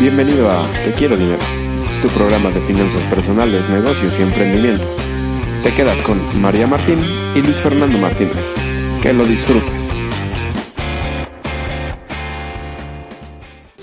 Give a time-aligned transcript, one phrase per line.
[0.00, 1.42] Bienvenido a Te Quiero Dinero,
[2.00, 4.82] tu programa de finanzas personales, negocios y emprendimiento.
[5.62, 6.98] Te quedas con María Martín
[7.34, 8.46] y Luis Fernando Martínez.
[9.02, 9.90] Que lo disfrutes.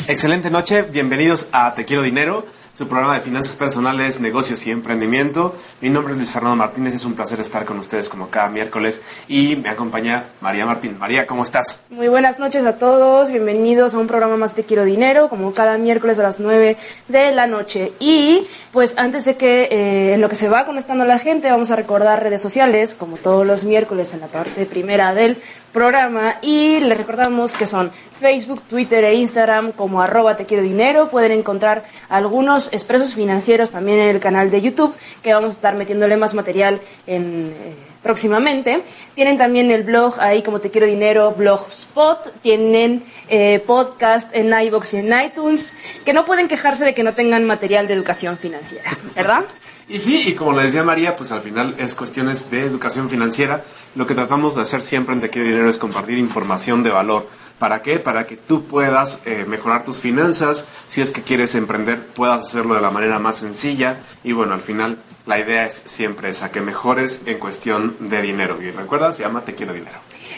[0.08, 2.47] Excelente noche, bienvenidos a Te Quiero Dinero
[2.77, 5.55] su programa de finanzas personales, negocios y emprendimiento.
[5.81, 9.02] Mi nombre es Luis Fernando Martínez, es un placer estar con ustedes como cada miércoles
[9.27, 10.95] y me acompaña María Martín.
[11.00, 11.81] María, ¿cómo estás?
[11.90, 15.80] Muy buenas noches a todos, bienvenidos a un programa más Te Quiero Dinero, como cada
[15.80, 16.77] miércoles a las 9
[17.08, 17.94] de la noche.
[18.00, 21.72] Y pues antes de que eh, en lo que se va conectando la gente, vamos
[21.72, 25.42] a recordar redes sociales, como todos los miércoles en la parte primera del
[25.78, 31.09] programa, y les recordamos que son Facebook, Twitter e Instagram como arroba te quiero dinero.
[31.09, 35.75] Pueden encontrar algunos expresos financieros también en el canal de YouTube, que vamos a estar
[35.75, 38.81] metiéndole más material en, eh, próximamente.
[39.14, 42.42] Tienen también el blog ahí como te quiero dinero, blogspot.
[42.42, 47.14] Tienen eh, podcast en iBox y en iTunes, que no pueden quejarse de que no
[47.14, 49.44] tengan material de educación financiera, ¿verdad?
[49.89, 53.63] Y sí, y como le decía María, pues al final es cuestiones de educación financiera.
[53.95, 57.27] Lo que tratamos de hacer siempre en Te Quiero Dinero es compartir información de valor
[57.59, 57.97] ¿Para qué?
[57.97, 60.67] Para que tú puedas eh, mejorar tus finanzas.
[60.88, 63.99] Si es que quieres emprender, puedas hacerlo de la manera más sencilla.
[64.23, 68.61] Y bueno, al final la idea es siempre esa, que mejores en cuestión de dinero.
[68.61, 69.97] Y recuerda, se llama Te Quiero Dinero.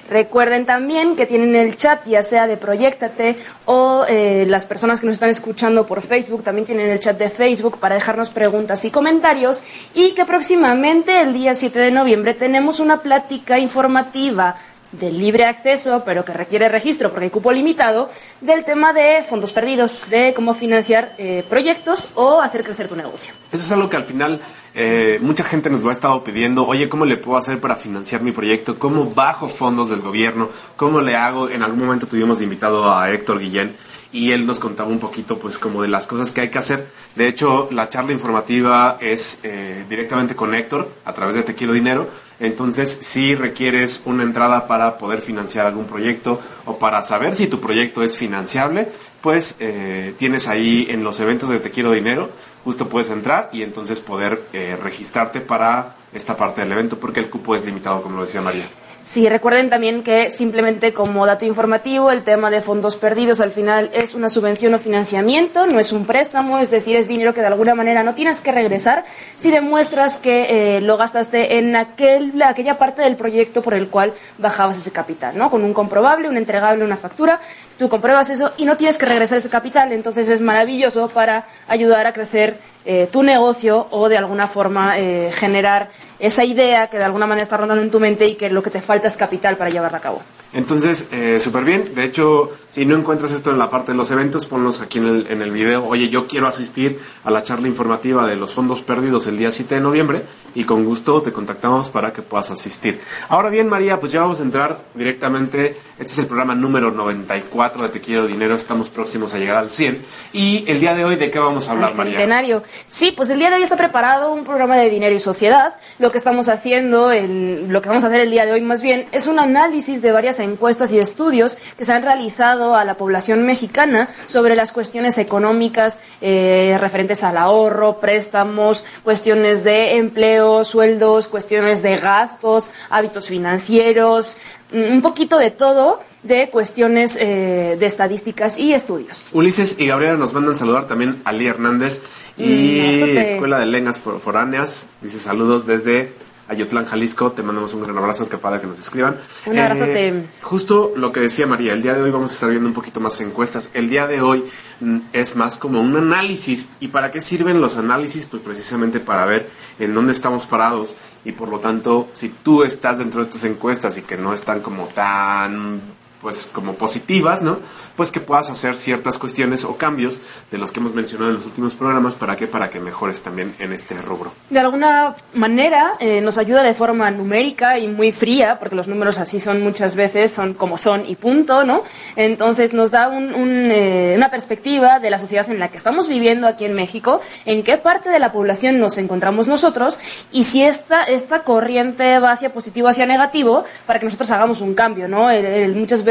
[0.09, 5.05] Recuerden también que tienen el chat, ya sea de Proyectate o eh, las personas que
[5.05, 8.91] nos están escuchando por Facebook, también tienen el chat de Facebook para dejarnos preguntas y
[8.91, 9.63] comentarios.
[9.93, 14.55] Y que próximamente, el día 7 de noviembre, tenemos una plática informativa
[14.91, 18.09] de libre acceso, pero que requiere registro porque hay cupo limitado,
[18.41, 23.33] del tema de fondos perdidos, de cómo financiar eh, proyectos o hacer crecer tu negocio.
[23.51, 24.39] Eso es algo que al final
[24.73, 28.21] eh, mucha gente nos lo ha estado pidiendo, oye, ¿cómo le puedo hacer para financiar
[28.21, 28.79] mi proyecto?
[28.79, 30.49] ¿Cómo bajo fondos del gobierno?
[30.75, 31.49] ¿Cómo le hago?
[31.49, 33.75] En algún momento tuvimos invitado a Héctor Guillén
[34.11, 36.87] y él nos contaba un poquito pues como de las cosas que hay que hacer.
[37.15, 41.73] De hecho, la charla informativa es eh, directamente con Héctor a través de Te Quiero
[41.73, 42.09] Dinero.
[42.39, 47.59] Entonces, si requieres una entrada para poder financiar algún proyecto o para saber si tu
[47.59, 48.87] proyecto es financiable,
[49.21, 52.29] pues eh, tienes ahí en los eventos de Te Quiero Dinero,
[52.63, 57.29] justo puedes entrar y entonces poder eh, registrarte para esta parte del evento porque el
[57.29, 58.65] cupo es limitado, como lo decía María.
[59.09, 63.89] Sí, recuerden también que simplemente como dato informativo, el tema de fondos perdidos al final
[63.91, 67.47] es una subvención o financiamiento, no es un préstamo, es decir, es dinero que de
[67.47, 69.05] alguna manera no tienes que regresar
[69.35, 74.13] si demuestras que eh, lo gastaste en aquel, aquella parte del proyecto por el cual
[74.37, 75.49] bajabas ese capital, ¿no?
[75.49, 77.39] Con un comprobable, un entregable, una factura,
[77.79, 82.05] tú compruebas eso y no tienes que regresar ese capital, entonces es maravilloso para ayudar
[82.05, 85.89] a crecer eh, tu negocio o de alguna forma eh, generar
[86.19, 88.69] esa idea que de alguna manera está rondando en tu mente y que lo que
[88.69, 90.21] te falta es capital para llevarla a cabo.
[90.53, 91.93] Entonces, eh, súper bien.
[91.93, 95.05] De hecho, si no encuentras esto en la parte de los eventos, ponlos aquí en
[95.05, 95.85] el, en el video.
[95.85, 99.75] Oye, yo quiero asistir a la charla informativa de los fondos perdidos el día 7
[99.75, 100.23] de noviembre
[100.55, 102.99] y con gusto te contactamos para que puedas asistir.
[103.27, 105.75] Ahora bien, María, pues ya vamos a entrar directamente.
[105.99, 108.55] Este es el programa número 94 de Te Quiero Dinero.
[108.55, 110.03] Estamos próximos a llegar al 100.
[110.33, 112.13] Y el día de hoy, ¿de qué vamos a hablar, María?
[112.13, 112.63] Centenario.
[112.87, 115.75] Sí, pues el día de hoy está preparado un programa de dinero y sociedad.
[115.99, 118.81] Lo que estamos haciendo, en, lo que vamos a hacer el día de hoy más
[118.81, 122.95] bien, es un análisis de varias encuestas y estudios que se han realizado a la
[122.95, 131.27] población mexicana sobre las cuestiones económicas eh, referentes al ahorro, préstamos, cuestiones de empleo, sueldos,
[131.27, 134.37] cuestiones de gastos, hábitos financieros,
[134.71, 139.27] mm, un poquito de todo de cuestiones eh, de estadísticas y estudios.
[139.31, 142.01] Ulises y Gabriela nos mandan saludar también a Lee Hernández
[142.37, 144.87] y mm, Escuela de Lengas Foráneas.
[145.01, 146.11] Dice saludos desde
[146.49, 147.31] Ayotlán, Jalisco.
[147.31, 149.17] Te mandamos un gran abrazo, qué padre que nos escriban.
[149.45, 150.07] Un abrazote.
[150.07, 152.73] Eh, justo lo que decía María, el día de hoy vamos a estar viendo un
[152.73, 153.69] poquito más encuestas.
[153.73, 154.43] El día de hoy
[154.79, 156.67] mm, es más como un análisis.
[156.79, 158.25] ¿Y para qué sirven los análisis?
[158.25, 162.97] Pues precisamente para ver en dónde estamos parados y por lo tanto, si tú estás
[162.97, 167.59] dentro de estas encuestas y que no están como tan pues como positivas, ¿no?
[167.95, 170.21] Pues que puedas hacer ciertas cuestiones o cambios
[170.51, 172.47] de los que hemos mencionado en los últimos programas, ¿para qué?
[172.47, 174.31] Para que mejores también en este rubro.
[174.49, 179.17] De alguna manera eh, nos ayuda de forma numérica y muy fría, porque los números
[179.17, 181.83] así son muchas veces, son como son y punto, ¿no?
[182.15, 186.07] Entonces nos da un, un, eh, una perspectiva de la sociedad en la que estamos
[186.07, 189.99] viviendo aquí en México, en qué parte de la población nos encontramos nosotros
[190.31, 194.73] y si esta, esta corriente va hacia positivo hacia negativo para que nosotros hagamos un
[194.73, 195.29] cambio, ¿no?
[195.29, 196.03] El, el, muchas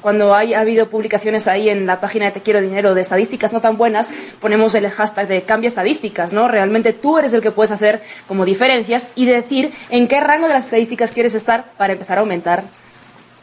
[0.00, 3.52] cuando hay, ha habido publicaciones ahí en la página de Te Quiero Dinero de estadísticas
[3.52, 4.10] no tan buenas,
[4.40, 6.48] ponemos el hashtag de cambia estadísticas, ¿no?
[6.48, 10.54] Realmente tú eres el que puedes hacer como diferencias y decir en qué rango de
[10.54, 12.64] las estadísticas quieres estar para empezar a aumentar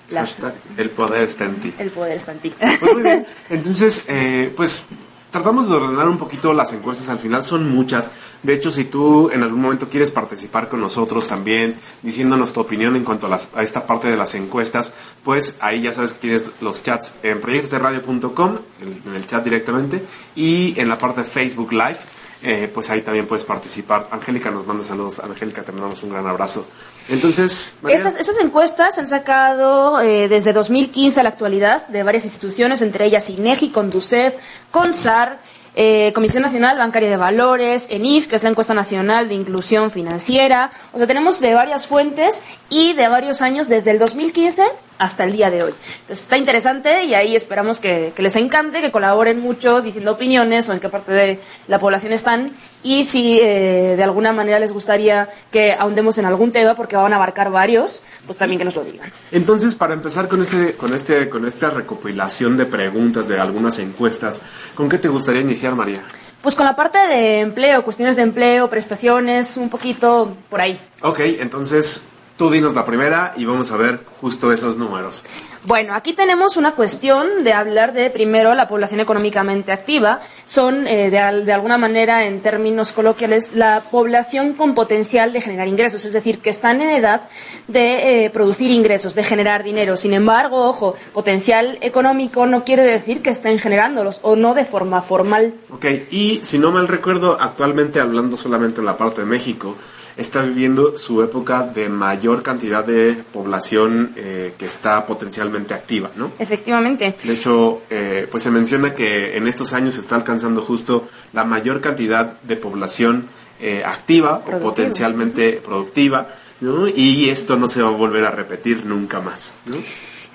[0.09, 0.35] las...
[0.35, 1.73] Hashtag, el poder está en ti.
[1.77, 2.53] El poder está en ti.
[2.57, 3.25] Pues muy bien.
[3.49, 4.85] Entonces, eh, pues
[5.31, 7.09] tratamos de ordenar un poquito las encuestas.
[7.09, 8.11] Al final son muchas.
[8.43, 12.95] De hecho, si tú en algún momento quieres participar con nosotros también, diciéndonos tu opinión
[12.95, 14.93] en cuanto a, las, a esta parte de las encuestas,
[15.23, 20.05] pues ahí ya sabes que tienes los chats en proyecteradio.com, en el chat directamente,
[20.35, 21.99] y en la parte de Facebook Live.
[22.41, 24.07] Eh, pues ahí también puedes participar.
[24.11, 25.19] Angélica nos manda saludos.
[25.19, 26.65] Angélica, te mandamos un gran abrazo.
[27.09, 32.83] Entonces, estas encuestas se han sacado eh, desde 2015 a la actualidad de varias instituciones,
[32.83, 34.35] entre ellas INEGI, Conducef,
[34.69, 35.39] CONSAR,
[35.75, 40.71] eh, Comisión Nacional Bancaria de Valores, ENIF, que es la encuesta nacional de inclusión financiera.
[40.93, 44.63] O sea, tenemos de varias fuentes y de varios años, desde el 2015
[44.99, 45.73] hasta el día de hoy.
[46.01, 50.69] Entonces está interesante y ahí esperamos que, que les encante, que colaboren mucho diciendo opiniones
[50.69, 52.51] o en qué parte de la población están
[52.83, 57.11] y si eh, de alguna manera les gustaría que ahondemos en algún tema, porque van
[57.13, 59.11] a abarcar varios, pues también que nos lo digan.
[59.31, 64.41] Entonces, para empezar con este, con este, con esta recopilación de preguntas de algunas encuestas,
[64.75, 66.01] ¿con qué te gustaría iniciar, María?
[66.41, 70.79] Pues con la parte de empleo, cuestiones de empleo, prestaciones, un poquito por ahí.
[71.01, 72.03] Ok, entonces
[72.39, 75.25] tú dinos la primera y vamos a ver justo esos números.
[75.65, 80.21] Bueno, aquí tenemos una cuestión de hablar de, primero, la población económicamente activa.
[80.45, 85.67] Son, eh, de, de alguna manera, en términos coloquiales, la población con potencial de generar
[85.67, 87.27] ingresos, es decir, que están en edad
[87.67, 89.97] de eh, producir ingresos, de generar dinero.
[89.97, 95.01] Sin embargo, ojo, potencial económico no quiere decir que estén generándolos, o no de forma
[95.01, 95.55] formal.
[95.73, 99.75] Ok, y si no mal recuerdo, actualmente hablando solamente en la parte de México,
[100.19, 106.31] está viviendo su época de mayor cantidad de población eh, que está potencialmente activa, ¿no?
[106.37, 107.15] Efectivamente.
[107.23, 111.45] De hecho, eh, pues se menciona que en estos años se está alcanzando justo la
[111.45, 113.29] mayor cantidad de población
[113.61, 116.27] eh, activa o potencialmente productiva,
[116.59, 116.87] ¿no?
[116.87, 119.77] Y esto no se va a volver a repetir nunca más, ¿no?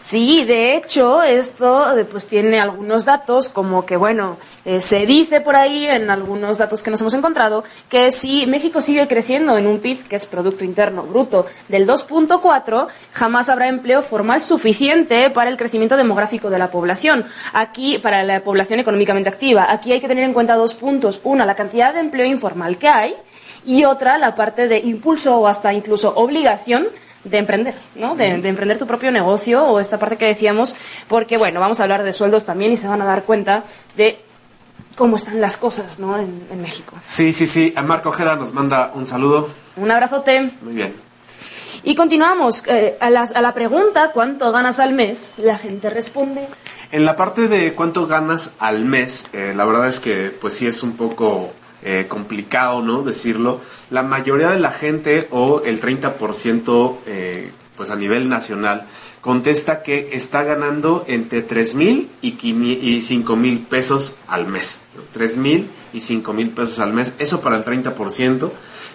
[0.05, 4.37] Sí, de hecho, esto eh, pues tiene algunos datos, como que, bueno,
[4.67, 8.83] eh, se dice por ahí en algunos datos que nos hemos encontrado, que si México
[8.83, 14.03] sigue creciendo en un PIB, que es Producto Interno Bruto, del 2.4, jamás habrá empleo
[14.03, 17.25] formal suficiente para el crecimiento demográfico de la población.
[17.55, 21.23] Aquí, para la población económicamente activa, aquí hay que tener en cuenta dos puntos.
[21.25, 23.15] Una, la cantidad de empleo informal que hay,
[23.65, 26.89] y otra, la parte de impulso o hasta incluso obligación
[27.25, 28.15] de emprender, ¿no?
[28.17, 30.75] De, de emprender tu propio negocio o esta parte que decíamos,
[31.09, 33.65] porque bueno, vamos a hablar de sueldos también y se van a dar cuenta
[33.97, 34.19] de
[34.97, 36.19] cómo están las cosas, ¿no?
[36.19, 36.97] En, en México.
[37.03, 37.73] Sí, sí, sí.
[37.77, 39.49] A Marco Ojeda nos manda un saludo.
[39.77, 40.51] Un abrazote.
[40.63, 40.95] Muy bien.
[41.83, 42.63] Y continuamos.
[42.67, 45.35] eh, a, las- a la pregunta, ¿cuánto ganas al mes?
[45.39, 46.47] La gente responde.
[46.93, 50.67] En la parte de cuánto ganas al mes, eh, la verdad es que pues sí
[50.67, 51.53] es un poco
[51.85, 53.03] eh, complicado, ¿no?
[53.03, 53.61] Decirlo.
[53.91, 58.87] La mayoría de la gente o el 30% eh, pues a nivel nacional
[59.21, 64.81] contesta que está ganando entre 3 mil y, 5 mil pesos al mes.
[65.13, 67.15] 3 mil y 5 mil pesos al mes.
[67.19, 68.51] Eso para el 30%.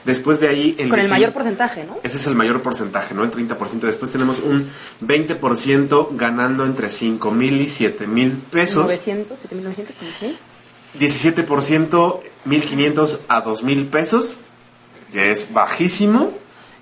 [0.06, 0.74] Después de ahí...
[0.74, 1.98] Con el 19 mayor porcentaje, ¿no?
[2.04, 3.24] ese es el mayor porcentaje, ¿no?
[3.24, 3.80] El 30%.
[3.80, 4.70] Después tenemos un
[5.04, 8.84] 20% ganando entre 5 mil y 7 mil pesos.
[8.84, 10.38] 900, 7900, ¿sí?
[10.98, 14.38] 17% 1.500 a 2.000 pesos,
[15.12, 16.32] que es bajísimo.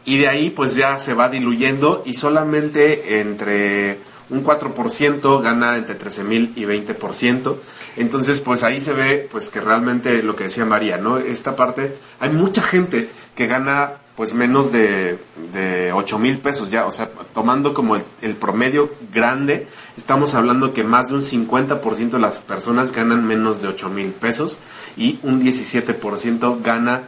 [0.05, 3.99] Y de ahí pues ya se va diluyendo y solamente entre
[4.29, 7.55] un 4% gana entre 13.000 y 20%.
[7.97, 11.17] Entonces pues ahí se ve pues que realmente lo que decía María, ¿no?
[11.17, 15.19] Esta parte, hay mucha gente que gana pues menos de,
[15.53, 20.73] de 8 mil pesos ya, o sea, tomando como el, el promedio grande, estamos hablando
[20.73, 24.57] que más de un 50% de las personas ganan menos de 8 mil pesos
[24.97, 27.03] y un 17% gana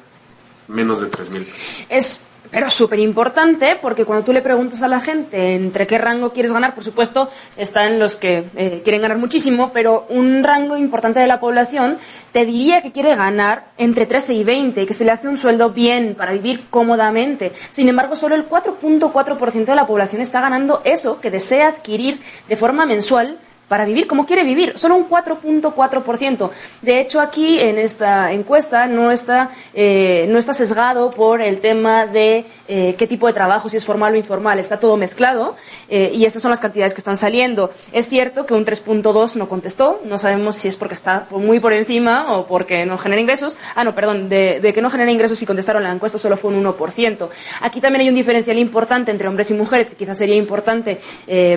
[0.68, 1.86] menos de 3 mil pesos.
[1.90, 6.32] Es pero súper importante porque cuando tú le preguntas a la gente entre qué rango
[6.32, 11.20] quieres ganar, por supuesto, están los que eh, quieren ganar muchísimo, pero un rango importante
[11.20, 11.98] de la población
[12.32, 15.72] te diría que quiere ganar entre 13 y 20, que se le hace un sueldo
[15.72, 17.52] bien para vivir cómodamente.
[17.70, 22.56] Sin embargo, solo el 4.4% de la población está ganando eso que desea adquirir de
[22.56, 23.38] forma mensual
[23.70, 26.50] para vivir como quiere vivir, solo un 4.4%.
[26.82, 32.08] De hecho, aquí en esta encuesta no está, eh, no está sesgado por el tema
[32.08, 35.56] de eh, qué tipo de trabajo, si es formal o informal, está todo mezclado
[35.88, 37.72] eh, y estas son las cantidades que están saliendo.
[37.94, 41.74] Es cierto que un 3.2 no contestó, no sabemos si es porque está muy por
[41.74, 43.56] encima o porque no genera ingresos.
[43.76, 46.66] Ah, no, perdón, de, que no genera ingresos y contestaron la encuesta solo fue un
[46.66, 47.30] 1%.
[47.62, 51.00] Aquí también hay un diferencial importante entre hombres y mujeres que quizás sería importante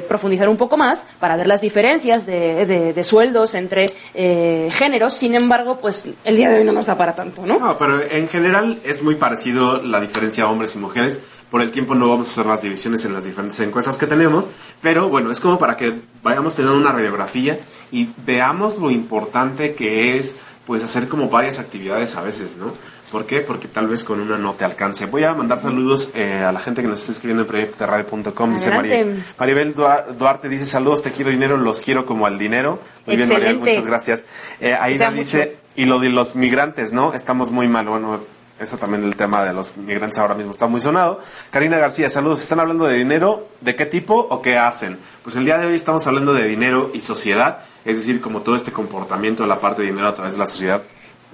[0.07, 5.79] profundizar un poco más para ver las diferencias de, sueldos entre eh, géneros, sin embargo,
[5.79, 7.59] pues el día de hoy no nos da para tanto, ¿no?
[7.59, 11.21] No, pero en general es muy parecido la diferencia hombres y mujeres.
[11.51, 14.47] Por el tiempo no vamos a hacer las divisiones en las diferentes encuestas que tenemos,
[14.81, 20.17] pero bueno, es como para que vayamos teniendo una radiografía y veamos lo importante que
[20.17, 20.35] es
[20.67, 22.73] pues hacer como varias actividades a veces, ¿no?
[23.13, 23.43] ¿Por qué?
[23.43, 25.05] Porque tal vez con una no te alcance.
[25.05, 28.55] Voy a mandar saludos eh, a la gente que nos está escribiendo en proyectosderadio.com.
[28.55, 29.05] Dice María,
[29.39, 32.81] Maribel Duarte, dice saludos, te quiero dinero, los quiero como al dinero.
[33.05, 34.25] Muy bien, Maribel, muchas gracias.
[34.61, 37.13] Eh, Aida dice, y lo de los migrantes, ¿no?
[37.13, 37.87] Estamos muy mal.
[37.87, 38.21] Bueno,
[38.59, 41.21] eso también el tema de los migrantes ahora mismo está muy sonado.
[41.51, 42.41] Karina García, saludos.
[42.41, 43.47] ¿Están hablando de dinero?
[43.61, 44.99] ¿De qué tipo o qué hacen?
[45.23, 48.57] Pues el día de hoy estamos hablando de dinero y sociedad, es decir, como todo
[48.57, 50.83] este comportamiento de la parte de dinero a través de la sociedad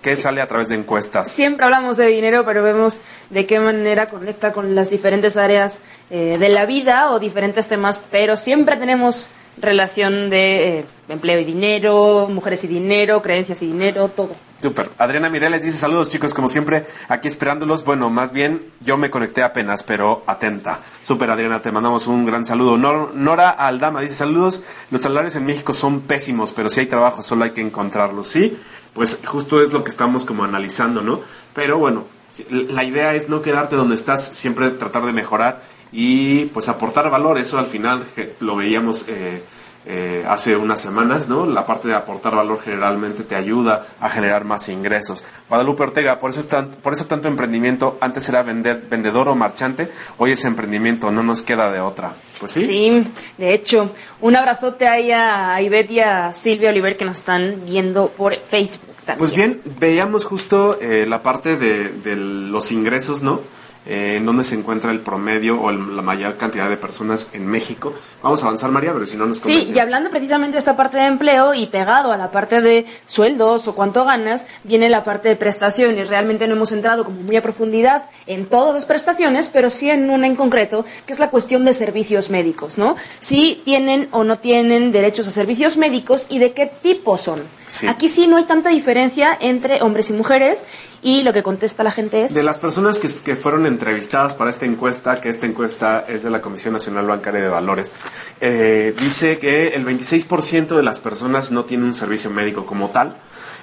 [0.02, 1.30] ¿Qué sale a través de encuestas?
[1.30, 3.00] Siempre hablamos de dinero, pero vemos
[3.30, 8.00] de qué manera conecta con las diferentes áreas eh, de la vida o diferentes temas,
[8.10, 14.08] pero siempre tenemos relación de eh, empleo y dinero, mujeres y dinero, creencias y dinero,
[14.08, 14.30] todo.
[14.60, 14.90] Súper.
[14.98, 17.84] Adriana Mireles dice saludos chicos, como siempre, aquí esperándolos.
[17.84, 20.80] Bueno, más bien yo me conecté apenas, pero atenta.
[21.04, 22.76] Súper Adriana, te mandamos un gran saludo.
[22.76, 24.60] Nora Aldama dice saludos,
[24.90, 28.26] los salarios en México son pésimos, pero si hay trabajo solo hay que encontrarlos.
[28.26, 28.58] Sí,
[28.94, 31.20] pues justo es lo que estamos como analizando, ¿no?
[31.54, 32.06] Pero bueno,
[32.50, 35.62] la idea es no quedarte donde estás, siempre tratar de mejorar
[35.92, 37.38] y pues aportar valor.
[37.38, 38.04] Eso al final
[38.40, 39.42] lo veíamos eh,
[39.86, 41.46] eh, hace unas semanas, ¿no?
[41.46, 45.24] La parte de aportar valor generalmente te ayuda a generar más ingresos.
[45.48, 49.90] Guadalupe Ortega, por eso, es por eso tanto emprendimiento, antes era vender, vendedor o marchante,
[50.18, 52.12] hoy es emprendimiento, no nos queda de otra.
[52.38, 52.66] Pues sí.
[52.66, 57.62] Sí, de hecho, un abrazote ahí a Ivette y a Silvia Oliver que nos están
[57.64, 58.94] viendo por Facebook.
[59.04, 59.18] También.
[59.18, 63.40] Pues bien, veíamos justo eh, la parte de, de los ingresos, ¿no?
[63.86, 67.94] Eh, en dónde se encuentra el promedio o la mayor cantidad de personas en México.
[68.22, 70.98] Vamos a avanzar, María, pero si no nos Sí, y hablando precisamente de esta parte
[70.98, 75.30] de empleo y pegado a la parte de sueldos o cuánto ganas, viene la parte
[75.30, 76.08] de prestaciones.
[76.08, 80.10] Realmente no hemos entrado como muy a profundidad en todas las prestaciones, pero sí en
[80.10, 82.96] una en concreto, que es la cuestión de servicios médicos, ¿no?
[83.20, 87.42] Si tienen o no tienen derechos a servicios médicos y de qué tipo son.
[87.86, 90.64] Aquí sí no hay tanta diferencia entre hombres y mujeres
[91.02, 92.34] y lo que contesta la gente es...
[92.34, 96.30] De las personas que, que fueron entrevistadas para esta encuesta, que esta encuesta es de
[96.30, 97.94] la Comisión Nacional Bancaria de Valores,
[98.40, 103.16] eh, dice que el 26% de las personas no tiene un servicio médico como tal,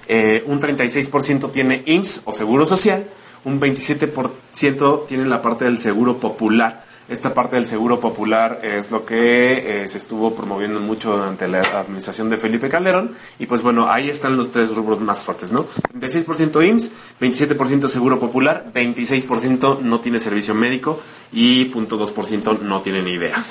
[0.08, 3.06] eh, un 36% tiene IMSS o Seguro Social,
[3.44, 9.06] un 27% tiene la parte del Seguro Popular esta parte del seguro popular es lo
[9.06, 13.14] que eh, se estuvo promoviendo mucho durante la administración de Felipe Calderón.
[13.38, 15.68] Y pues bueno, ahí están los tres rubros más fuertes, ¿no?
[16.00, 21.00] 36% IMSS, 27% seguro popular, 26% no tiene servicio médico
[21.32, 23.44] y 0.2% no tiene ni idea.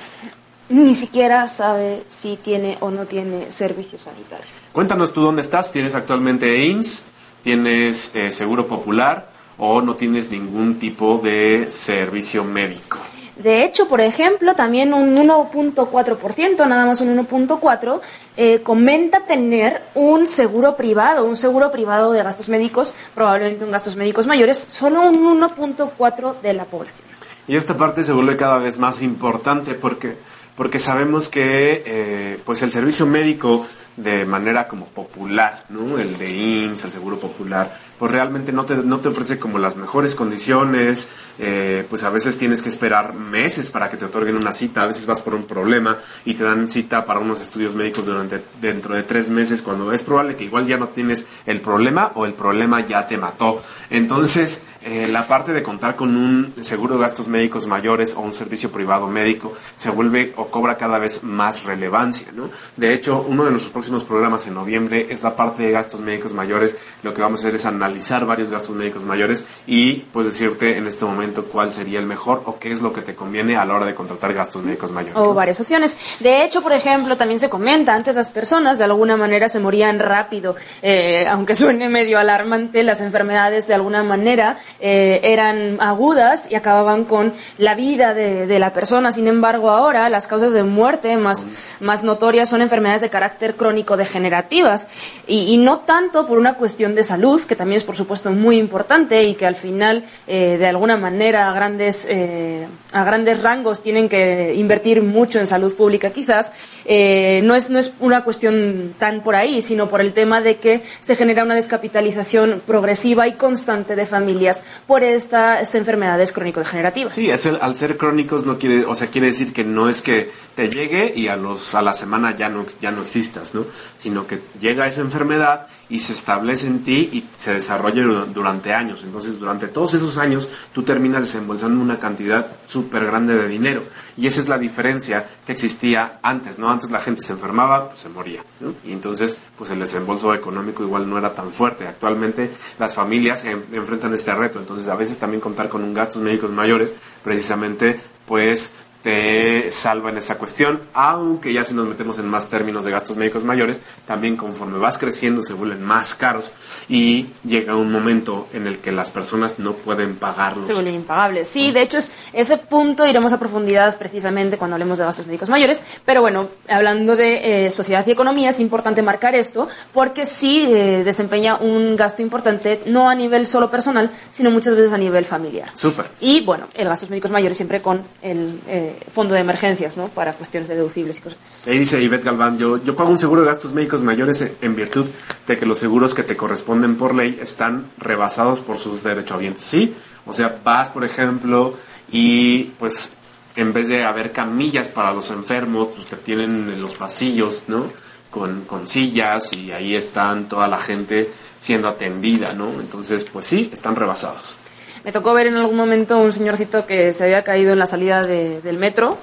[0.70, 4.46] Ni siquiera sabe si tiene o no tiene servicio sanitario.
[4.73, 5.70] Cuéntanos tú dónde estás.
[5.70, 7.04] ¿Tienes actualmente IMSS?
[7.44, 9.30] ¿Tienes eh, seguro popular?
[9.58, 12.99] ¿O no tienes ningún tipo de servicio médico?
[13.37, 18.00] De hecho, por ejemplo, también un 1.4%, nada más un 1.4%,
[18.37, 23.97] eh, comenta tener un seguro privado, un seguro privado de gastos médicos, probablemente un gastos
[23.97, 27.05] médicos mayores, solo un 1.4% de la población.
[27.49, 30.17] Y esta parte se vuelve cada vez más importante porque,
[30.57, 35.99] porque sabemos que eh, pues el servicio médico de manera como popular, ¿no?
[35.99, 39.76] El de IMSS, el seguro popular, pues realmente no te, no te ofrece como las
[39.76, 41.08] mejores condiciones,
[41.38, 44.87] eh, pues a veces tienes que esperar meses para que te otorguen una cita, a
[44.87, 45.96] veces vas por un problema
[46.26, 50.02] y te dan cita para unos estudios médicos durante dentro de tres meses cuando es
[50.02, 53.62] probable que igual ya no tienes el problema o el problema ya te mató.
[53.88, 58.35] Entonces, eh, la parte de contar con un seguro de gastos médicos mayores o un
[58.35, 62.50] servicio privado médico se vuelve o cobra cada vez más relevancia, ¿no?
[62.76, 66.33] De hecho, uno de nuestros próximos programas en noviembre es la parte de gastos médicos
[66.33, 66.76] mayores.
[67.03, 70.87] Lo que vamos a hacer es analizar varios gastos médicos mayores y pues decirte en
[70.87, 73.75] este momento cuál sería el mejor o qué es lo que te conviene a la
[73.75, 75.17] hora de contratar gastos médicos mayores.
[75.17, 75.97] O varias opciones.
[76.21, 79.99] De hecho, por ejemplo, también se comenta, antes las personas de alguna manera se morían
[79.99, 80.57] rápido.
[80.83, 87.04] Eh, aunque suene medio alarmante, las enfermedades de alguna manera eh, eran agudas y acababan
[87.04, 89.12] con la vida de, de, la persona.
[89.12, 91.49] Sin embargo, ahora las causas de muerte más,
[91.81, 94.88] más notorias son enfermedades de carácter crónico degenerativas.
[95.26, 98.59] Y, y, no tanto por una cuestión de salud, que también es por supuesto muy
[98.59, 103.83] importante y que al final eh, de alguna manera a grandes, eh, a grandes rangos
[103.83, 106.52] tienen que invertir mucho en salud pública quizás,
[106.85, 110.83] no, es, no es una cuestión tan por ahí, sino por el tema de que
[111.00, 117.14] se genera una descapitalización progresiva y constante de familias por estas enfermedades crónico-degenerativas.
[117.14, 120.30] Sí, es al ser crónicos no quiere, o sea, quiere decir que no es que
[120.54, 123.66] te llegue y a los a la semana ya no ya no existas, ¿no?
[123.97, 129.05] Sino que llega esa enfermedad y se establece en ti y se desarrolla durante años.
[129.05, 133.83] Entonces, durante todos esos años tú terminas desembolsando una cantidad súper grande de dinero.
[134.17, 136.71] Y esa es la diferencia que existía antes, ¿no?
[136.71, 138.75] Antes la gente se enfermaba, pues se moría, ¿no?
[138.85, 141.87] Y entonces, pues el desembolso económico igual no era tan fuerte.
[141.87, 144.59] Actualmente las familias se enfrentan este reto.
[144.59, 148.73] Entonces, a veces también contar con un gastos médicos mayores, precisamente, pues
[149.04, 153.18] te salva en esa cuestión, aunque ya si nos metemos en más términos de gastos
[153.18, 156.50] médicos mayores, también conforme vas creciendo se vuelven más caros
[156.88, 160.66] y llega un momento en el que las personas no pueden pagarlos.
[160.66, 161.49] Se vuelven impagables.
[161.49, 165.50] Sí, de hecho es ese punto iremos a profundidad precisamente cuando hablemos de gastos médicos
[165.50, 170.64] mayores, pero bueno, hablando de eh, sociedad y economía es importante marcar esto porque sí
[170.66, 175.26] eh, desempeña un gasto importante no a nivel solo personal, sino muchas veces a nivel
[175.26, 175.68] familiar.
[175.75, 176.06] Súper.
[176.20, 180.08] Y bueno, el gastos médicos mayores siempre con el eh, fondo de emergencias, ¿no?
[180.08, 181.38] Para cuestiones de deducibles y cosas.
[181.66, 185.06] Ahí dice Ivette Galván, yo, yo pago un seguro de gastos médicos mayores en virtud
[185.46, 189.64] de que los seguros que te corresponden por ley están rebasados por sus derechohabientes.
[189.64, 189.94] Sí,
[190.26, 191.74] o sea, vas, por ejemplo,
[192.10, 193.10] y pues
[193.56, 197.86] en vez de haber camillas para los enfermos, pues te tienen en los pasillos, ¿no?
[198.30, 202.68] Con, con sillas y ahí están toda la gente siendo atendida, ¿no?
[202.80, 204.56] Entonces, pues sí, están rebasados.
[205.04, 208.23] Me tocó ver en algún momento un señorcito que se había caído en la salida
[208.23, 209.18] de, del metro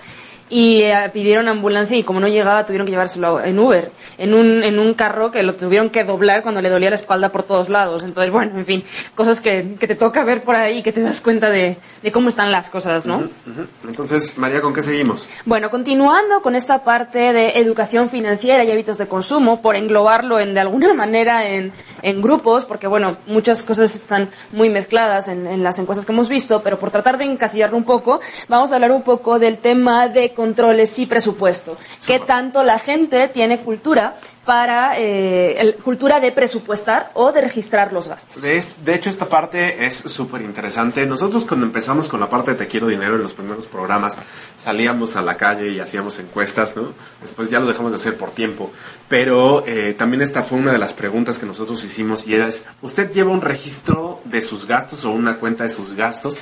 [0.52, 4.64] y eh, pidieron ambulancia y como no llegaba tuvieron que llevárselo en Uber, en un,
[4.66, 7.70] en un carro que lo tuvieron que doblar cuando le dolía la espalda por todos
[7.70, 8.04] lados.
[8.04, 8.84] Entonces, bueno, en fin,
[9.16, 12.12] cosas que, que te toca ver por ahí y que te das cuenta de, de
[12.12, 13.18] cómo están las cosas, ¿no?
[13.18, 13.68] Uh -huh, uh -huh.
[13.88, 15.28] Entonces, María, ¿con qué seguimos?
[15.46, 20.54] Bueno, continuando con esta parte de educación financiera y hábitos de consumo, por englobarlo en,
[20.54, 25.64] de alguna manera en, en grupos, porque bueno, muchas cosas están muy mezcladas en, en
[25.64, 28.92] las encuestas que hemos visto, pero por tratar de encasillarlo un poco, vamos a hablar
[28.92, 31.78] un poco del tema de controles y presupuesto.
[32.08, 37.94] ¿Qué tanto la gente tiene cultura para eh, el, cultura de presupuestar o de registrar
[37.94, 38.42] los gastos?
[38.42, 41.06] De, de hecho, esta parte es súper interesante.
[41.06, 44.18] Nosotros cuando empezamos con la parte de Te Quiero Dinero en los primeros programas,
[44.60, 46.88] salíamos a la calle y hacíamos encuestas, ¿no?
[47.22, 48.72] Después ya lo dejamos de hacer por tiempo.
[49.08, 52.50] Pero eh, también esta fue una de las preguntas que nosotros hicimos y era,
[52.82, 56.40] ¿usted lleva un registro de sus gastos o una cuenta de sus gastos?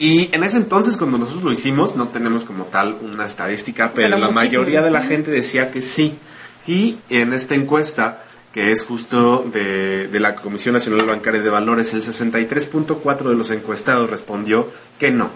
[0.00, 4.08] Y en ese entonces, cuando nosotros lo hicimos, no tenemos como tal una estadística, pero,
[4.08, 4.40] pero la muchísimo.
[4.62, 6.14] mayoría de la gente decía que sí.
[6.66, 11.92] Y en esta encuesta, que es justo de, de la Comisión Nacional Bancaria de Valores,
[11.92, 15.30] el 63.4 de los encuestados respondió que no.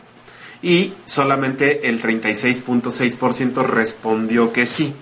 [0.62, 4.94] Y solamente el 36.6% respondió que sí.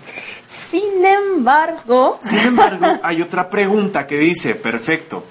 [0.44, 2.18] Sin embargo...
[2.20, 5.24] Sin embargo, hay otra pregunta que dice, perfecto,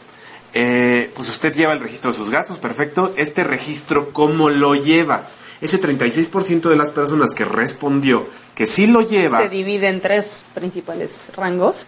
[0.53, 1.11] eh,
[1.41, 3.15] usted lleva el registro de sus gastos, perfecto.
[3.17, 5.23] Este registro, ¿cómo lo lleva?
[5.59, 9.41] Ese 36% de las personas que respondió que sí lo lleva.
[9.41, 11.87] Se divide en tres principales rangos.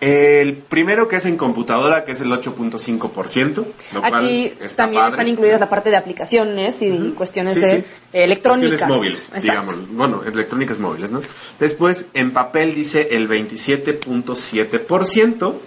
[0.00, 3.66] El primero que es en computadora, que es el 8.5%.
[4.02, 5.10] Aquí está también padre.
[5.10, 7.12] están incluidas la parte de aplicaciones y uh -huh.
[7.14, 7.84] cuestiones sí, de sí.
[8.10, 8.88] electrónicas.
[8.88, 9.72] Cuestiones móviles, Exacto.
[9.72, 9.76] digamos.
[9.90, 11.20] Bueno, electrónicas móviles, ¿no?
[11.60, 15.60] Después, en papel dice el 27.7%.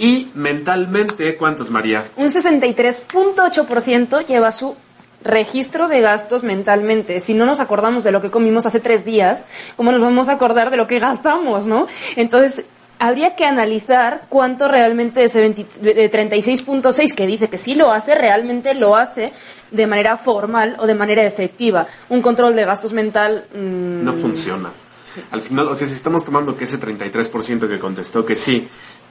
[0.00, 2.06] Y mentalmente, ¿cuántos, María?
[2.16, 4.74] Un 63.8% lleva su
[5.22, 7.20] registro de gastos mentalmente.
[7.20, 9.44] Si no nos acordamos de lo que comimos hace tres días,
[9.76, 11.86] ¿cómo nos vamos a acordar de lo que gastamos, no?
[12.16, 12.64] Entonces,
[12.98, 18.96] habría que analizar cuánto realmente ese 36.6 que dice que sí lo hace, realmente lo
[18.96, 19.34] hace
[19.70, 21.86] de manera formal o de manera efectiva.
[22.08, 23.44] Un control de gastos mental...
[23.52, 24.02] Mmm...
[24.02, 24.70] No funciona.
[25.30, 28.68] Al final, o sea, si estamos tomando que ese 33% que contestó que sí,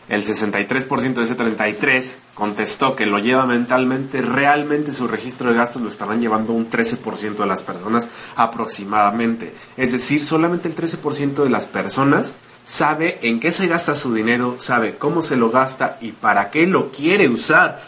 [0.10, 5.84] el 63% de ese 33 contestó que lo lleva mentalmente, realmente su registro de gastos
[5.84, 9.54] lo estarán llevando un 13% de las personas aproximadamente.
[9.78, 12.34] Es decir, solamente el 13% de las personas
[12.66, 16.66] sabe en qué se gasta su dinero, sabe cómo se lo gasta y para qué
[16.66, 17.84] lo quiere usar.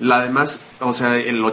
[0.00, 1.44] La además, o sea, el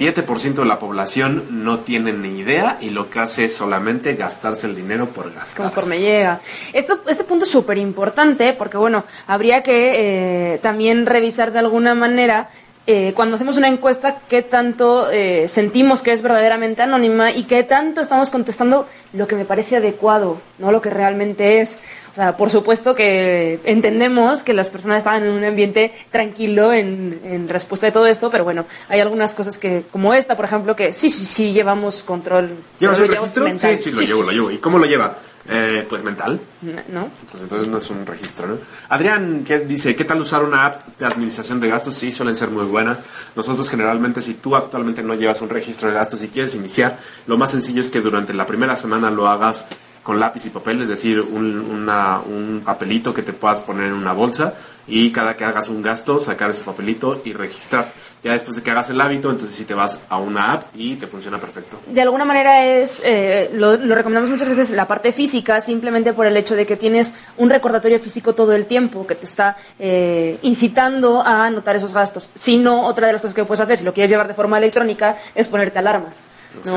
[0.00, 4.66] 87% de la población no tiene ni idea y lo que hace es solamente gastarse
[4.66, 5.66] el dinero por gastar.
[5.66, 6.40] Conforme llega.
[6.72, 11.94] Esto, este punto es súper importante porque, bueno, habría que eh, también revisar de alguna
[11.94, 12.48] manera
[12.86, 17.62] eh, cuando hacemos una encuesta, qué tanto eh, sentimos que es verdaderamente anónima y qué
[17.62, 21.78] tanto estamos contestando lo que me parece adecuado, no lo que realmente es.
[22.10, 27.20] O sea, por supuesto que entendemos que las personas estaban en un ambiente tranquilo en,
[27.24, 30.74] en respuesta de todo esto, pero bueno, hay algunas cosas que, como esta, por ejemplo,
[30.74, 32.50] que sí, sí, sí, llevamos control.
[32.80, 33.44] ¿Llevas el registro?
[33.44, 33.76] mental.
[33.76, 34.50] Sí, sí, lo llevo, lo llevo.
[34.50, 35.16] ¿Y cómo lo lleva?
[35.48, 36.40] Eh, pues mental.
[36.88, 37.08] ¿No?
[37.30, 38.58] Pues entonces no es un registro, ¿no?
[38.88, 41.94] Adrián ¿qué dice, ¿qué tal usar una app de administración de gastos?
[41.94, 42.98] Sí, suelen ser muy buenas.
[43.34, 47.36] Nosotros generalmente, si tú actualmente no llevas un registro de gastos y quieres iniciar, lo
[47.38, 49.66] más sencillo es que durante la primera semana lo hagas
[50.04, 53.92] con lápiz y papel, es decir, un, una- un papelito que te puedas poner en
[53.94, 54.54] una bolsa
[54.86, 57.92] y cada que hagas un gasto, sacar ese papelito y registrar.
[58.22, 60.94] Ya después de que hagas el hábito, entonces sí te vas a una app y
[60.94, 61.80] te funciona perfecto.
[61.86, 66.26] de alguna manera es, eh, lo, lo recomendamos muchas veces, la parte física, simplemente por
[66.26, 70.38] el hecho de que tienes un recordatorio físico todo el tiempo que te está eh,
[70.42, 72.30] incitando a anotar esos gastos.
[72.34, 74.58] Si no, otra de las cosas que puedes hacer, si lo quieres llevar de forma
[74.58, 76.26] electrónica, es ponerte alarmas.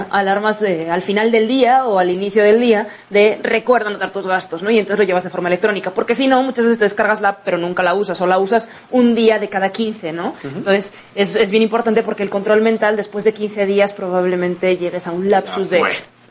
[0.09, 4.25] Alarmas de- al final del día o al inicio del día de recuerda anotar tus
[4.27, 4.69] gastos, ¿no?
[4.71, 5.91] Y entonces lo llevas de forma electrónica.
[5.91, 8.38] Porque si no, muchas veces te descargas la app, pero nunca la usas, o la
[8.38, 10.33] usas un día de cada 15, ¿no?
[10.43, 15.07] Entonces es, es bien importante porque el control mental, después de 15 días, probablemente llegues
[15.07, 15.79] a un lapsus de.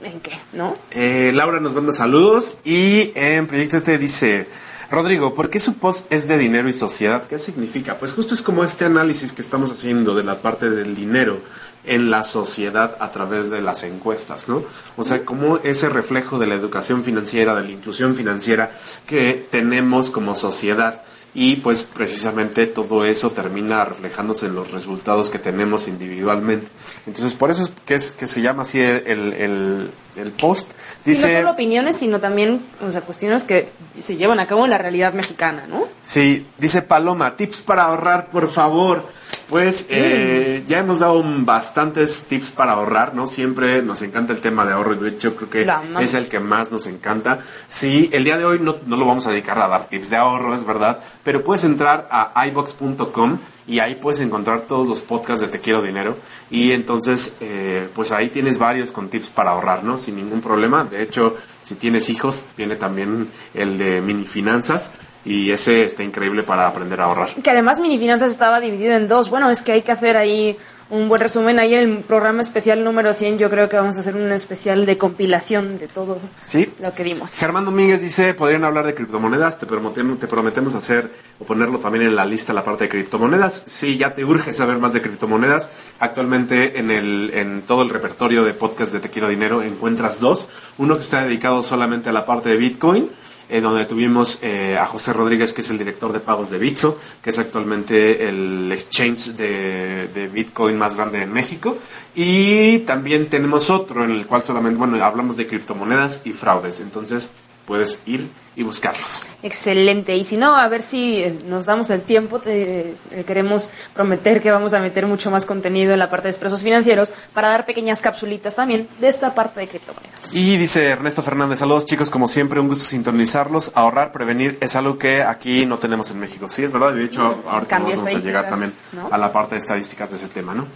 [0.02, 0.32] ¿En qué?
[0.52, 0.76] ¿No?
[0.90, 4.46] Eh, Laura nos manda saludos y en Proyecto T dice,
[4.90, 7.22] Rodrigo, ¿por qué su post es de dinero y sociedad?
[7.26, 7.94] ¿Qué significa?
[7.96, 11.38] Pues justo es como este análisis que estamos haciendo de la parte del dinero
[11.86, 14.62] en la sociedad a través de las encuestas, ¿no?
[14.96, 18.70] O sea, como ese reflejo de la educación financiera, de la inclusión financiera
[19.06, 21.02] que tenemos como sociedad.
[21.36, 26.68] Y pues precisamente todo eso termina reflejándose en los resultados que tenemos individualmente.
[27.08, 30.70] Entonces, por eso es que, es, que se llama así el, el, el post.
[31.04, 33.68] Y no Dice, solo opiniones, sino también o sea, cuestiones que
[33.98, 35.88] se llevan a cabo en la realidad mexicana, ¿no?
[36.02, 39.04] Sí, dice Paloma, tips para ahorrar, por favor.
[39.48, 43.26] Pues eh, ya hemos dado bastantes tips para ahorrar, ¿no?
[43.26, 45.66] Siempre nos encanta el tema de ahorro, de hecho creo que
[46.02, 47.40] es el que más nos encanta.
[47.68, 50.16] Sí, el día de hoy no, no lo vamos a dedicar a dar tips de
[50.16, 55.40] ahorro, es verdad, pero puedes entrar a ibox.com y ahí puedes encontrar todos los podcasts
[55.40, 56.16] de Te Quiero Dinero
[56.50, 59.98] y entonces eh, pues ahí tienes varios con tips para ahorrar, ¿no?
[59.98, 60.84] Sin ningún problema.
[60.84, 64.92] De hecho, si tienes hijos, viene también el de mini finanzas
[65.24, 67.28] y ese está increíble para aprender a ahorrar.
[67.42, 69.30] Que además Mini Finanzas estaba dividido en dos.
[69.30, 70.56] Bueno, es que hay que hacer ahí
[70.90, 71.58] un buen resumen.
[71.58, 74.84] Ahí en el programa especial número 100 yo creo que vamos a hacer un especial
[74.84, 76.70] de compilación de todo Sí.
[76.78, 77.32] lo que dimos.
[77.38, 81.10] Germán Domínguez dice, podrían hablar de criptomonedas, te prometemos, te prometemos hacer
[81.40, 83.62] o ponerlo también en la lista la parte de criptomonedas.
[83.64, 85.70] Sí, ya te urge saber más de criptomonedas.
[86.00, 90.46] Actualmente en, el, en todo el repertorio de podcast de Te Quiero Dinero encuentras dos.
[90.76, 93.10] Uno que está dedicado solamente a la parte de Bitcoin,
[93.48, 96.98] eh, donde tuvimos eh, a José Rodríguez, que es el director de pagos de Bitso,
[97.22, 101.78] que es actualmente el exchange de, de Bitcoin más grande en México.
[102.14, 106.80] Y también tenemos otro en el cual solamente, bueno, hablamos de criptomonedas y fraudes.
[106.80, 107.30] Entonces
[107.66, 109.24] puedes ir y buscarlos.
[109.42, 110.16] Excelente.
[110.16, 112.38] Y si no, a ver si eh, nos damos el tiempo.
[112.38, 116.30] Te, eh, queremos prometer que vamos a meter mucho más contenido en la parte de
[116.30, 120.34] expresos financieros para dar pequeñas capsulitas también de esta parte de criptomonedas.
[120.34, 123.72] Y dice Ernesto Fernández, saludos chicos, como siempre, un gusto sintonizarlos.
[123.74, 126.48] Ahorrar, prevenir es algo que aquí no tenemos en México.
[126.48, 129.08] Sí, es verdad, de hecho, ahorita Cambio vamos a llegar también ¿no?
[129.10, 130.68] a la parte de estadísticas de ese tema, ¿no?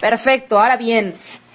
[0.00, 0.58] Perfecto.
[0.58, 1.14] Ahora bien,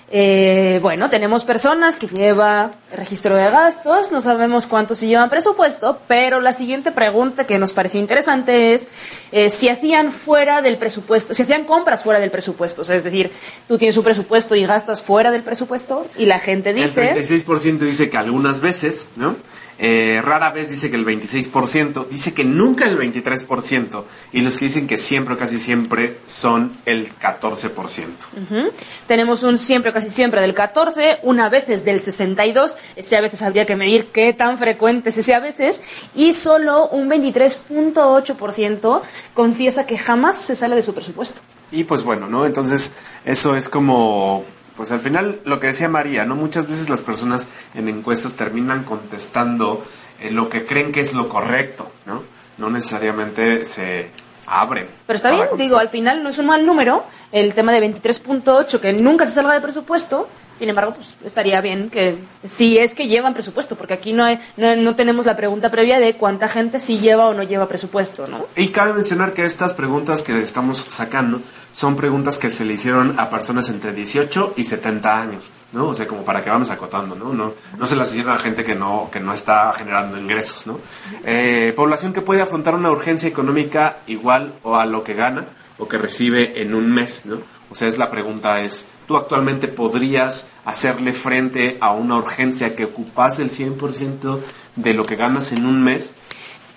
[0.09, 5.99] eh, bueno, tenemos personas que lleva registro de gastos, no sabemos cuántos se llevan presupuesto,
[6.07, 8.87] pero la siguiente pregunta que nos pareció interesante es
[9.31, 13.03] eh, si hacían fuera del presupuesto, si hacían compras fuera del presupuesto, o sea, es
[13.03, 13.31] decir,
[13.67, 17.11] tú tienes un presupuesto y gastas fuera del presupuesto y la gente dice...
[17.11, 19.35] El 36% dice que algunas veces, ¿no?
[19.77, 24.65] Eh, rara vez dice que el 26%, dice que nunca el 23%, y los que
[24.65, 27.73] dicen que siempre o casi siempre son el 14%.
[27.73, 28.71] Ujú.
[29.07, 33.65] Tenemos un siempre, casi siempre del 14, una veces del 62, ese a veces habría
[33.65, 35.81] que medir qué tan frecuente es ese a veces,
[36.13, 39.01] y solo un 23.8%
[39.33, 41.41] confiesa que jamás se sale de su presupuesto.
[41.71, 42.45] Y pues bueno, ¿no?
[42.45, 42.93] Entonces,
[43.25, 44.43] eso es como,
[44.75, 46.35] pues al final lo que decía María, ¿no?
[46.35, 49.83] Muchas veces las personas en encuestas terminan contestando
[50.19, 52.23] eh, lo que creen que es lo correcto, ¿no?
[52.57, 54.09] No necesariamente se
[54.47, 54.87] abren.
[55.07, 58.79] Pero está bien, digo, al final no es un mal número, el tema de 23.8
[58.79, 63.07] que nunca se salga de presupuesto, Sin embargo, pues estaría bien que si es que
[63.07, 66.79] llevan presupuesto, porque aquí no, hay, no, no tenemos la pregunta previa de cuánta gente
[66.79, 68.45] sí lleva o no lleva presupuesto, ¿no?
[68.55, 71.41] Y cabe mencionar que estas preguntas que estamos sacando
[71.73, 75.89] son preguntas que se le hicieron a personas entre 18 y 70 años, ¿no?
[75.89, 77.33] O sea, como para que vamos acotando, ¿no?
[77.33, 80.79] No, no se las hicieron a gente que no, que no está generando ingresos, ¿no?
[81.25, 85.45] Eh, población que puede afrontar una urgencia económica igual o a lo que gana
[85.77, 87.39] o que recibe en un mes, ¿no?
[87.69, 92.85] O sea, es la pregunta es, ¿tú actualmente podrías hacerle frente a una urgencia que
[92.85, 94.39] ocupase el 100%
[94.75, 96.13] de lo que ganas en un mes?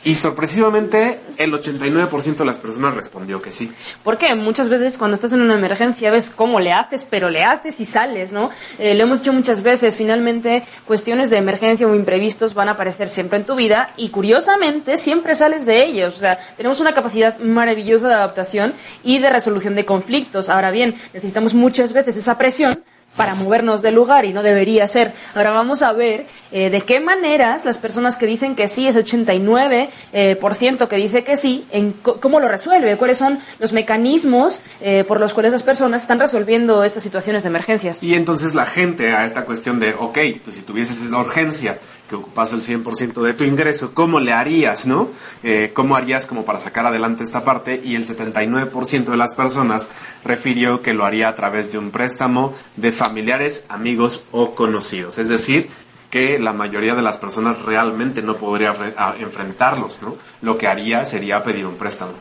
[0.09, 3.71] Y sorpresivamente, el 89% de las personas respondió que sí.
[4.03, 7.79] Porque muchas veces cuando estás en una emergencia ves cómo le haces, pero le haces
[7.79, 8.49] y sales, ¿no?
[8.79, 13.11] Eh, lo hemos dicho muchas veces, finalmente cuestiones de emergencia o imprevistos van a aparecer
[13.11, 16.17] siempre en tu vida y curiosamente siempre sales de ellos.
[16.17, 18.73] O sea, tenemos una capacidad maravillosa de adaptación
[19.05, 20.49] y de resolución de conflictos.
[20.49, 22.83] Ahora bien, necesitamos muchas veces esa presión
[23.19, 25.13] para movernos del lugar y no debería ser.
[25.35, 29.05] Ahora vamos a ver eh, de qué maneras las personas que dicen que sí, ese
[29.05, 33.73] 89% eh, por ciento que dice que sí, en cómo lo resuelve, cuáles son los
[33.73, 38.03] mecanismos eh, por los cuales las personas están resolviendo estas situaciones de emergencias.
[38.03, 41.79] Y entonces la gente a esta cuestión de, ok, pues si tuvieses esa urgencia
[42.09, 45.09] que ocupas el 100% de tu ingreso, ¿cómo le harías, no?
[45.43, 47.81] Eh, ¿Cómo harías como para sacar adelante esta parte?
[47.85, 49.89] Y el 79% de las personas
[50.25, 55.19] refirió que lo haría a través de un préstamo de familiares, amigos o conocidos.
[55.19, 55.69] Es decir,
[56.11, 58.75] que la mayoría de las personas realmente no podría
[59.19, 60.17] enfrentarlos, ¿no?
[60.41, 62.13] Lo que haría sería pedir un préstamo.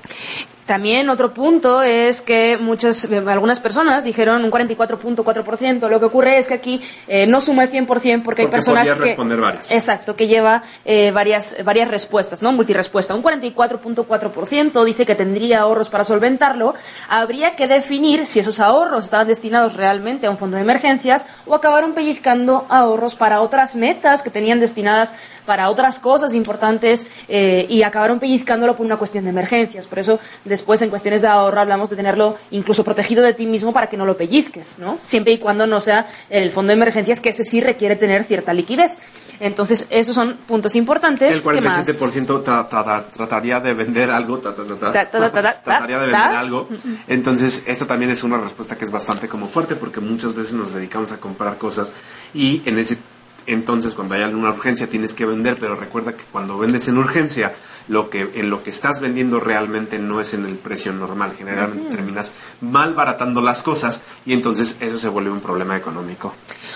[0.68, 5.88] También otro punto es que muchas, eh, algunas personas dijeron un 44.4%.
[5.88, 8.94] Lo que ocurre es que aquí eh, no suma el 100% porque, hay personas que...
[8.94, 9.72] responder varias.
[9.72, 12.52] Exacto, que lleva eh, varias, varias respuestas, ¿no?
[12.52, 13.16] Multirespuesta.
[13.16, 16.76] Un 44.4% dice que tendría ahorros para solventarlo.
[17.08, 21.56] Habría que definir si esos ahorros estaban destinados realmente a un fondo de emergencias o
[21.56, 25.14] acabaron pellizcando ahorros para otras metas que tenían destinadas
[25.46, 29.88] para otras cosas importantes y acabaron pellizcándolo por una cuestión de emergencias.
[29.88, 30.20] Por eso,
[30.58, 33.96] Después, en cuestiones de ahorro, hablamos de tenerlo incluso protegido de ti mismo para que
[33.96, 34.98] no lo pellizques, ¿no?
[35.00, 38.56] Siempre y cuando no sea el fondo de emergencias, que ese sí requiere tener cierta
[38.56, 38.94] liquidez.
[39.40, 41.36] Entonces, esos son puntos importantes.
[41.36, 44.40] El 47% trataría de vender algo.
[44.40, 46.68] Trataría de vender algo.
[47.08, 50.74] Entonces, esta también es una respuesta que es bastante como fuerte porque muchas veces nos
[50.74, 51.94] dedicamos a comprar cosas
[52.34, 52.98] y en ese
[53.46, 57.54] entonces cuando hay alguna urgencia tienes que vender, pero recuerda que cuando vendes en urgencia
[57.88, 61.34] lo que en lo que estás vendiendo realmente no es en el precio normal.
[61.38, 66.34] Generalmente terminas mal baratando las cosas y entonces eso se vuelve un problema económico.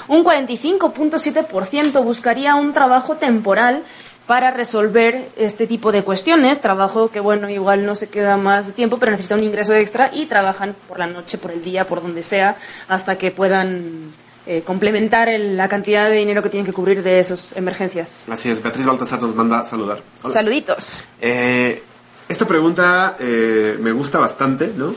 [0.07, 3.83] Un 45.7% buscaría un trabajo temporal
[4.27, 6.61] para resolver este tipo de cuestiones.
[6.61, 10.25] Trabajo que, bueno, igual no se queda más tiempo, pero necesita un ingreso extra y
[10.25, 12.55] trabajan por la noche, por el día, por donde sea,
[12.87, 14.13] hasta que puedan
[14.47, 18.11] eh, complementar la cantidad de dinero que tienen que cubrir de esas emergencias.
[18.29, 20.01] Así es, Beatriz Baltasar nos manda a saludar.
[20.31, 21.03] Saluditos.
[21.19, 21.83] Eh,
[22.27, 24.93] esta pregunta eh, me gusta bastante, ¿no?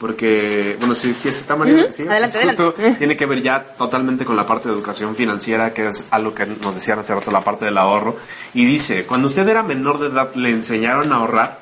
[0.00, 2.06] Porque, bueno, si, si está María, ¿sí?
[2.08, 6.04] adelante, justo tiene que ver ya totalmente con la parte de educación financiera, que es
[6.10, 8.16] algo que nos decían hace rato, la parte del ahorro.
[8.54, 11.60] Y dice, cuando usted era menor de edad, ¿le enseñaron a ahorrar?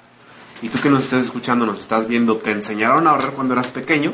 [0.62, 3.68] Y tú que nos estás escuchando, nos estás viendo, ¿te enseñaron a ahorrar cuando eras
[3.68, 4.12] pequeño?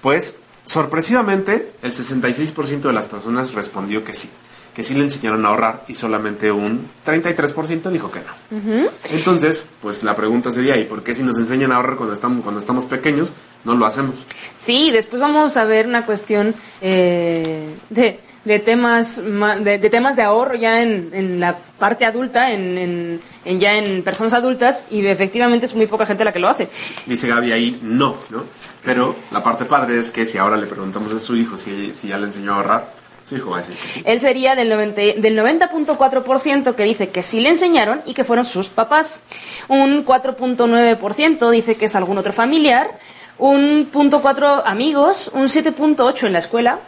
[0.00, 4.30] Pues Sorpresivamente, el 66% de las personas respondió que sí,
[4.74, 8.90] que sí le enseñaron a ahorrar y solamente un 33% dijo que no.
[9.10, 12.42] Entonces, pues la pregunta sería, ¿y por qué si nos enseñan a ahorrar cuando estamos,
[12.42, 13.32] cuando estamos pequeños,
[13.64, 14.26] no lo hacemos?
[14.56, 20.54] Sí, después vamos a ver una cuestión eh, de de temas de, temas de ahorro
[20.54, 25.74] ya en, en la parte adulta, en, en, ya en personas adultas, y efectivamente es
[25.74, 26.68] muy poca gente la que lo hace.
[27.06, 28.44] Dice Gaby ahí, no, ¿no?
[28.84, 32.08] Pero la parte padre es que si ahora le preguntamos a su hijo si, si
[32.08, 34.02] ya le enseñó a ahorrar, su hijo va a decir que sí.
[34.04, 38.44] Él sería del 90%, del 90.4% que dice que sí le enseñaron y que fueron
[38.44, 39.20] sus papás.
[39.68, 42.98] Un 4.9% dice que es algún otro familiar.
[43.38, 46.78] Un 0.4 amigos, un 7.8 en la escuela,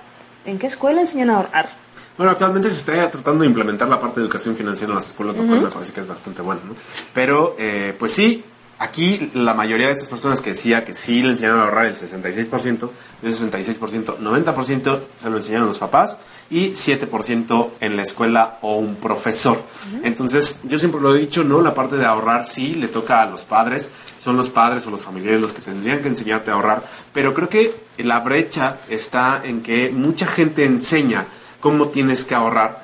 [0.44, 1.68] ¿En qué escuela enseñan a ahorrar?
[2.16, 5.36] Bueno, actualmente se está tratando de implementar la parte de educación financiera en las escuelas,
[5.36, 6.74] lo cual me parece que es bastante bueno, ¿no?
[7.14, 8.44] Pero, eh, pues sí,
[8.78, 11.94] aquí la mayoría de estas personas que decía que sí le enseñaron a ahorrar el
[11.94, 12.90] 66%,
[13.22, 16.18] el 66%, 90% se lo enseñaron los papás
[16.52, 19.62] y 7% en la escuela o un profesor.
[20.02, 21.62] Entonces, yo siempre lo he dicho, ¿no?
[21.62, 23.88] La parte de ahorrar sí le toca a los padres,
[24.20, 26.82] son los padres o los familiares los que tendrían que enseñarte a ahorrar,
[27.14, 31.24] pero creo que la brecha está en que mucha gente enseña
[31.58, 32.82] cómo tienes que ahorrar,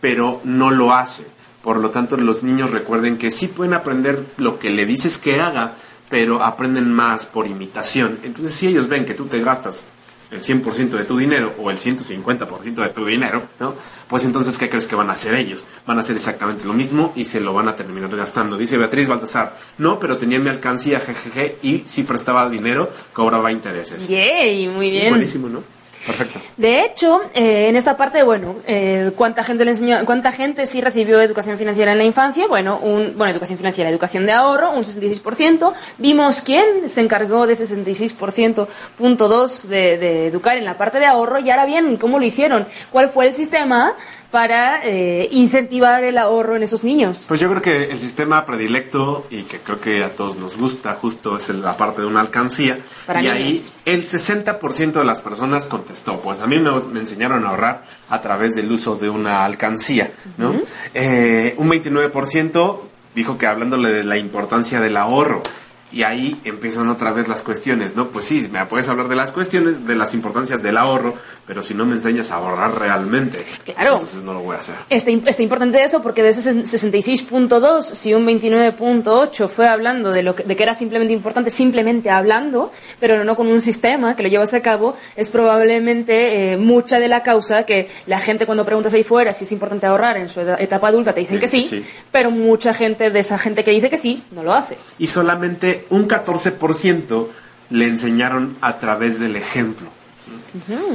[0.00, 1.26] pero no lo hace.
[1.60, 5.40] Por lo tanto, los niños recuerden que sí pueden aprender lo que le dices que
[5.40, 5.74] haga,
[6.08, 8.20] pero aprenden más por imitación.
[8.22, 9.86] Entonces, si ellos ven que tú te gastas
[10.30, 13.74] el 100% de tu dinero o el 150% de tu dinero, ¿no?
[14.08, 15.66] Pues entonces, ¿qué crees que van a hacer ellos?
[15.86, 18.56] Van a hacer exactamente lo mismo y se lo van a terminar gastando.
[18.56, 24.08] Dice Beatriz Baltasar, no, pero tenía mi alcancía, jejeje, y si prestaba dinero, cobraba intereses.
[24.08, 25.10] Yay, muy bien.
[25.10, 25.77] Buenísimo, ¿no?
[26.06, 26.40] Perfecto.
[26.56, 30.80] De hecho, eh, en esta parte, bueno, eh, ¿cuánta gente le enseñó, cuánta gente sí
[30.80, 32.46] recibió educación financiera en la infancia?
[32.48, 35.72] Bueno, un, bueno, educación financiera, educación de ahorro, un 66%.
[35.98, 40.98] Vimos quién se encargó de ese 66%, punto dos, de, de educar en la parte
[40.98, 41.38] de ahorro.
[41.38, 42.66] Y ahora bien, ¿cómo lo hicieron?
[42.90, 43.94] ¿Cuál fue el sistema?
[44.30, 47.24] Para eh, incentivar el ahorro en esos niños.
[47.26, 50.94] Pues yo creo que el sistema predilecto y que creo que a todos nos gusta
[50.94, 52.78] justo es la parte de una alcancía.
[53.06, 53.36] Para y niños.
[53.36, 57.84] ahí el 60% de las personas contestó, pues a mí me, me enseñaron a ahorrar
[58.10, 60.54] a través del uso de una alcancía, ¿no?
[60.92, 62.80] Eh, un 29%
[63.14, 65.42] dijo que hablándole de la importancia del ahorro.
[65.90, 68.08] Y ahí empiezan otra vez las cuestiones, ¿no?
[68.08, 71.14] Pues sí, me puedes hablar de las cuestiones, de las importancias del ahorro,
[71.46, 73.94] pero si no me enseñas a ahorrar realmente, Claro.
[73.94, 74.74] entonces no lo voy a hacer.
[74.90, 80.34] Está, está importante eso porque de ese 66.2, si un 29.8 fue hablando de, lo
[80.34, 82.70] que, de que era simplemente importante, simplemente hablando,
[83.00, 87.08] pero no con un sistema que lo llevase a cabo, es probablemente eh, mucha de
[87.08, 90.40] la causa que la gente cuando preguntas ahí fuera si es importante ahorrar en su
[90.40, 91.84] etapa adulta te dicen que sí, Sí.
[92.12, 94.76] pero mucha gente de esa gente que dice que sí, no lo hace.
[94.98, 97.26] y solamente un 14%
[97.70, 99.88] le enseñaron a través del ejemplo.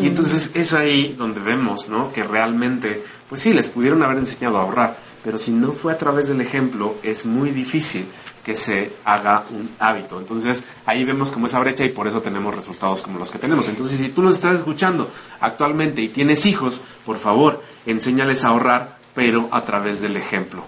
[0.02, 2.12] Y entonces es ahí donde vemos, ¿no?
[2.12, 5.98] Que realmente, pues sí, les pudieron haber enseñado a ahorrar, pero si no fue a
[5.98, 8.06] través del ejemplo, es muy difícil
[8.44, 10.20] que se haga un hábito.
[10.20, 13.70] Entonces ahí vemos como esa brecha y por eso tenemos resultados como los que tenemos.
[13.70, 18.98] Entonces si tú nos estás escuchando actualmente y tienes hijos, por favor, enséñales a ahorrar,
[19.16, 20.64] pero a través del ejemplo.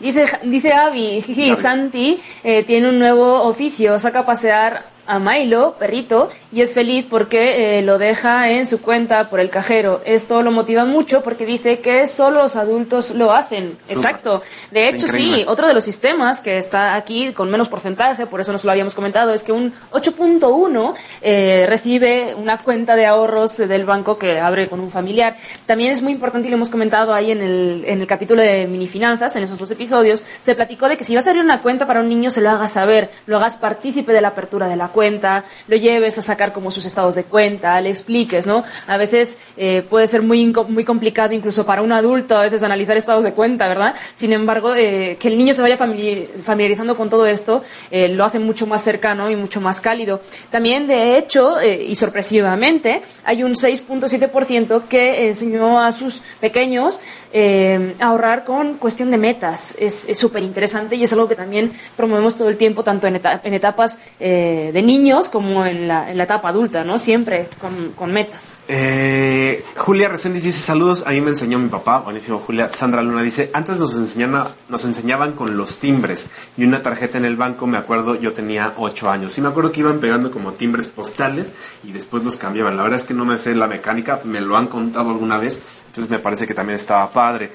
[0.00, 1.56] Dice, dice jiji, Gaby.
[1.56, 7.06] Santi eh, tiene un nuevo oficio, saca a pasear a Milo, perrito, y es feliz
[7.08, 10.02] porque eh, lo deja en su cuenta por el cajero.
[10.04, 13.78] Esto lo motiva mucho porque dice que solo los adultos lo hacen.
[13.88, 14.42] Exacto.
[14.70, 18.52] De hecho, sí, otro de los sistemas que está aquí con menos porcentaje, por eso
[18.52, 23.86] nos lo habíamos comentado, es que un 8.1 eh, recibe una cuenta de ahorros del
[23.86, 25.36] banco que abre con un familiar.
[25.64, 28.66] También es muy importante y lo hemos comentado ahí en el, en el capítulo de
[28.66, 31.86] minifinanzas, en esos dos episodios, se platicó de que si vas a abrir una cuenta
[31.86, 34.88] para un niño se lo hagas saber, lo hagas partícipe de la apertura de la
[34.88, 38.64] cuenta, lo lleves a sacar como sus estados de cuenta, le expliques, ¿no?
[38.86, 42.96] A veces eh, puede ser muy, muy complicado incluso para un adulto a veces analizar
[42.96, 43.94] estados de cuenta, ¿verdad?
[44.16, 48.24] Sin embargo, eh, que el niño se vaya famili- familiarizando con todo esto eh, lo
[48.24, 50.20] hace mucho más cercano y mucho más cálido.
[50.50, 56.98] También, de hecho, eh, y sorpresivamente, hay un 6.7% que enseñó a sus pequeños
[57.32, 59.74] eh, a ahorrar con cuestión de metas.
[59.78, 63.40] Es súper interesante y es algo que también promovemos todo el tiempo, tanto en, eta-
[63.44, 66.98] en etapas eh, de niños como en la, en la etapa adulta, ¿no?
[66.98, 68.58] Siempre con, con metas.
[68.68, 72.68] Eh, Julia Reséndiz dice saludos, ahí me enseñó mi papá, buenísimo Julia.
[72.72, 77.24] Sandra Luna dice, antes nos, enseñan, nos enseñaban con los timbres y una tarjeta en
[77.24, 79.32] el banco, me acuerdo, yo tenía 8 años.
[79.32, 81.52] Sí me acuerdo que iban pegando como timbres postales
[81.84, 82.76] y después los cambiaban.
[82.76, 85.60] La verdad es que no me sé la mecánica, me lo han contado alguna vez,
[85.86, 87.50] entonces me parece que también estaba padre.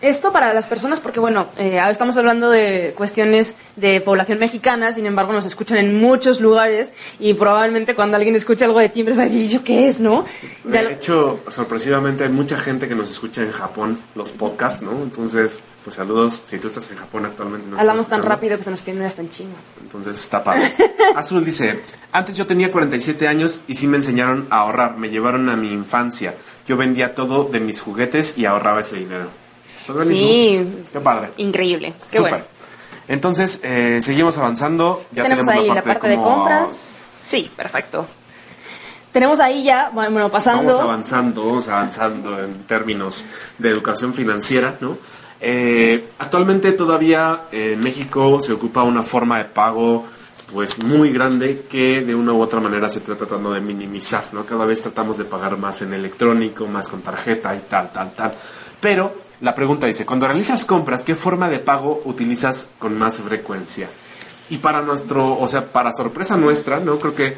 [0.00, 4.92] Esto para las personas, porque bueno, eh, ahora estamos hablando de cuestiones de población mexicana,
[4.92, 9.16] sin embargo nos escuchan en muchos lugares y probablemente cuando alguien escuche algo de timbres
[9.16, 10.26] va a decir, ¿y ¿yo qué es, no?
[10.64, 14.90] Lo- De hecho, sorpresivamente hay mucha gente que nos escucha en Japón los podcasts, ¿no?
[15.02, 17.68] Entonces, pues saludos, si tú estás en Japón actualmente.
[17.70, 19.54] nos hablamos tan rápido que se nos tiende hasta en chino.
[19.82, 20.70] Entonces está padre.
[21.16, 21.80] Azul dice,
[22.12, 25.72] antes yo tenía 47 años y sí me enseñaron a ahorrar, me llevaron a mi
[25.72, 26.34] infancia.
[26.66, 29.28] Yo vendía todo de mis juguetes y ahorraba ese dinero.
[29.86, 30.08] Pues.
[30.08, 30.84] Sí.
[30.92, 31.30] Qué padre.
[31.38, 31.92] Increíble.
[32.10, 32.30] Qué Súper.
[32.32, 32.44] bueno.
[33.06, 35.04] Entonces, eh, seguimos avanzando.
[35.12, 36.72] Ya tenemos, tenemos, ahí la parte de como- compras.
[37.20, 38.06] Sí, perfecto.
[39.12, 40.80] Tenemos ahí ya, bueno, Vamos pasando.
[40.80, 43.24] avanzando, vamos avanzando en términos
[43.58, 44.98] de educación financiera, ¿no?
[45.40, 50.06] Eh, actualmente todavía en México se ocupa una forma de pago
[50.52, 54.44] pues muy grande que de una u otra manera se está tratando de minimizar, ¿no?
[54.46, 58.34] Cada vez tratamos de pagar más en electrónico, más con tarjeta y tal, tal, tal.
[58.80, 59.12] Pero
[59.44, 63.88] la pregunta dice, cuando realizas compras, ¿qué forma de pago utilizas con más frecuencia?
[64.48, 66.98] Y para nuestro, o sea, para sorpresa nuestra, ¿no?
[66.98, 67.36] Creo que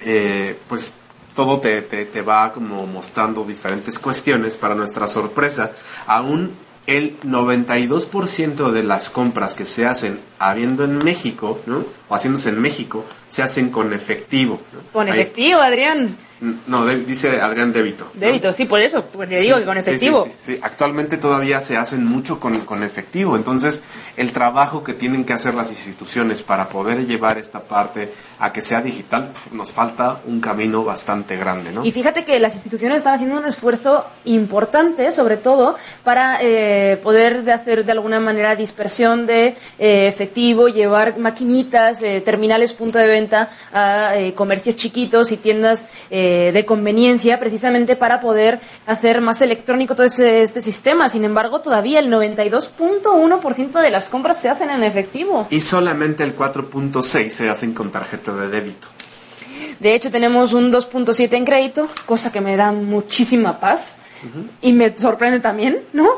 [0.00, 0.94] eh, pues
[1.34, 5.72] todo te, te, te va como mostrando diferentes cuestiones para nuestra sorpresa.
[6.06, 6.50] Aún
[6.86, 11.84] el 92% de las compras que se hacen habiendo en México, ¿no?
[12.08, 14.60] O haciéndose en México, se hacen con efectivo.
[14.72, 14.80] ¿no?
[14.92, 16.16] Con Ahí- efectivo, Adrián.
[16.66, 18.10] No, de- dice Adrián débito.
[18.14, 18.20] ¿no?
[18.20, 20.24] Débito, sí, por eso, pues le digo Sí, que con efectivo.
[20.24, 20.60] Sí, sí, sí.
[20.62, 23.36] Actualmente todavía se hacen mucho con, con efectivo.
[23.36, 23.80] Entonces,
[24.16, 28.60] el trabajo que tienen que hacer las instituciones para poder llevar esta parte a que
[28.60, 31.84] sea digital, pf, nos falta un camino bastante grande, ¿no?
[31.84, 37.44] Y fíjate que las instituciones están haciendo un esfuerzo importante, sobre todo, para eh, poder
[37.44, 43.06] de hacer de alguna manera dispersión de eh, efectivo, llevar maquinitas, eh, terminales punto de
[43.06, 49.40] venta a eh, comercios chiquitos y tiendas eh, de conveniencia, precisamente para poder hacer más
[49.42, 51.08] electrónico todo ese- este sistema.
[51.08, 55.46] Sin embargo, todavía el 92.1% de las compras se hacen en efectivo.
[55.50, 58.88] Y solamente el 4.6 se hacen con tarjeta de débito.
[59.80, 63.96] De hecho, tenemos un 2.7 en crédito, cosa que me da muchísima paz.
[64.60, 66.08] Y me sorprende también, ¿no?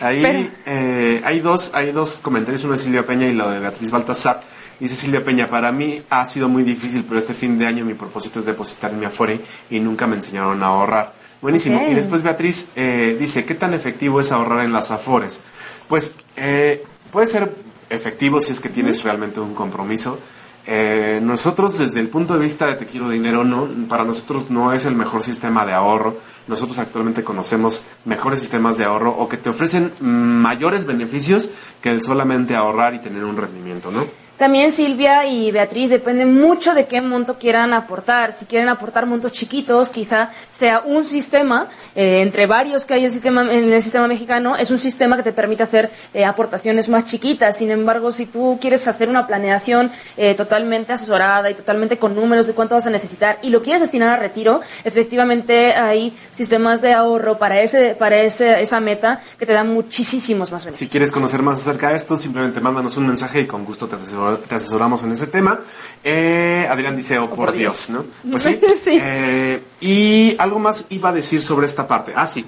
[0.00, 3.58] Ahí Pero- eh, hay, dos, hay dos comentarios, uno de Silvia Peña y lo de
[3.60, 4.40] Beatriz Baltasar.
[4.80, 7.94] Dice Silvia Peña, para mí ha sido muy difícil, pero este fin de año mi
[7.94, 11.14] propósito es depositar en mi Afore y nunca me enseñaron a ahorrar.
[11.40, 11.86] Buenísimo.
[11.88, 15.42] Y después Beatriz eh, dice, ¿qué tan efectivo es ahorrar en las Afores?
[15.88, 17.54] Pues eh, puede ser
[17.90, 20.18] efectivo si es que tienes realmente un compromiso.
[20.66, 24.72] Eh, nosotros desde el punto de vista de Te Quiero Dinero, no, para nosotros no
[24.72, 26.16] es el mejor sistema de ahorro.
[26.48, 31.50] Nosotros actualmente conocemos mejores sistemas de ahorro o que te ofrecen mayores beneficios
[31.82, 34.23] que el solamente ahorrar y tener un rendimiento, ¿no?
[34.38, 38.32] También Silvia y Beatriz dependen mucho de qué monto quieran aportar.
[38.32, 43.06] Si quieren aportar montos chiquitos, quizá sea un sistema, eh, entre varios que hay en
[43.06, 46.88] el, sistema, en el sistema mexicano, es un sistema que te permite hacer eh, aportaciones
[46.88, 47.56] más chiquitas.
[47.56, 52.48] Sin embargo, si tú quieres hacer una planeación eh, totalmente asesorada y totalmente con números
[52.48, 56.92] de cuánto vas a necesitar y lo quieres destinar a retiro, efectivamente hay sistemas de
[56.92, 60.88] ahorro para, ese, para ese, esa meta que te dan muchísimos más beneficios.
[60.88, 63.96] Si quieres conocer más acerca de esto, simplemente mándanos un mensaje y con gusto te,
[64.24, 65.60] asesor- te asesoramos en ese tema.
[66.02, 67.90] Eh, Adrián dice, oh, por, por Dios, Dios.
[67.90, 68.30] ¿no?
[68.30, 68.58] Pues sí.
[68.84, 68.98] Sí.
[69.00, 72.12] Eh, y algo más iba a decir sobre esta parte.
[72.16, 72.44] Ah, sí.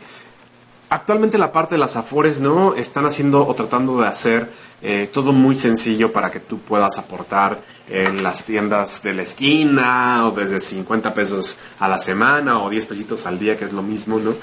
[0.89, 2.75] Actualmente la parte de las afores, ¿no?
[2.75, 4.49] Están haciendo o tratando de hacer
[4.83, 10.25] eh, todo muy sencillo para que tú puedas aportar en las tiendas de la esquina
[10.27, 13.83] o desde 50 pesos a la semana o 10 pesitos al día, que es lo
[13.83, 14.35] mismo, ¿no?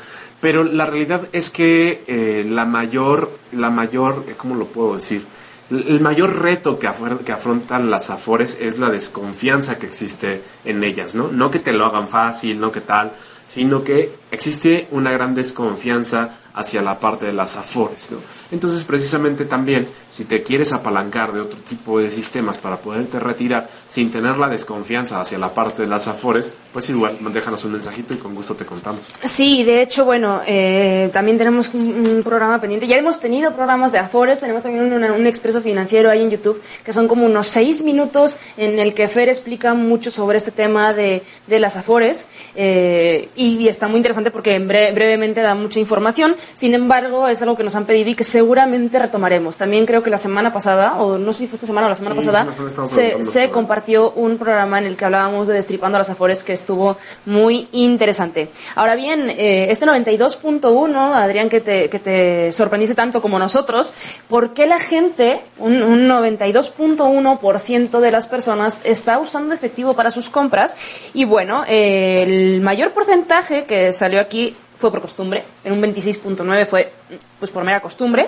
[0.41, 5.25] Pero la realidad es que eh, la mayor, la mayor, ¿cómo lo puedo decir?
[5.73, 6.89] El mayor reto que,
[7.25, 11.29] que afrontan las afores es la desconfianza que existe en ellas, ¿no?
[11.29, 13.13] No que te lo hagan fácil, no que tal,
[13.47, 18.17] sino que existe una gran desconfianza hacia la parte de las afores, ¿no?
[18.51, 23.67] Entonces, precisamente también, si te quieres apalancar de otro tipo de sistemas para poderte retirar
[23.89, 28.13] sin tener la desconfianza hacia la parte de las afores, pues igual, déjanos un mensajito
[28.13, 29.01] y con gusto te contamos.
[29.25, 32.87] Sí, de hecho, bueno, eh, también tenemos un, programa pendiente.
[32.87, 36.61] Ya hemos tenido programas de Afores, tenemos también un, un expreso financiero ahí en YouTube,
[36.85, 40.93] que son como unos seis minutos en el que Fer explica mucho sobre este tema
[40.93, 42.27] de, de las Afores.
[42.55, 46.35] eh, y, está muy interesante porque en bre- brevemente da mucha información.
[46.55, 49.57] Sin embargo, es algo que nos han pedido y que seguramente retomaremos.
[49.57, 51.95] También creo que la semana pasada, o no sé si fue esta semana o la
[51.95, 52.47] semana Sí, pasada,
[53.23, 57.67] se, compartió un programa en el que hablábamos de Destripando las Afores que estuvo muy
[57.71, 58.49] interesante.
[58.75, 63.93] Ahora bien, eh, este 92.1, Adrián, que te, que te sorprendiste tanto como nosotros,
[64.27, 70.29] ¿por qué la gente, un, un 92.1% de las personas, está usando efectivo para sus
[70.29, 70.75] compras?
[71.13, 76.65] Y bueno, eh, el mayor porcentaje que salió aquí fue por costumbre, en un 26.9
[76.65, 76.91] fue
[77.39, 78.27] pues por mera costumbre.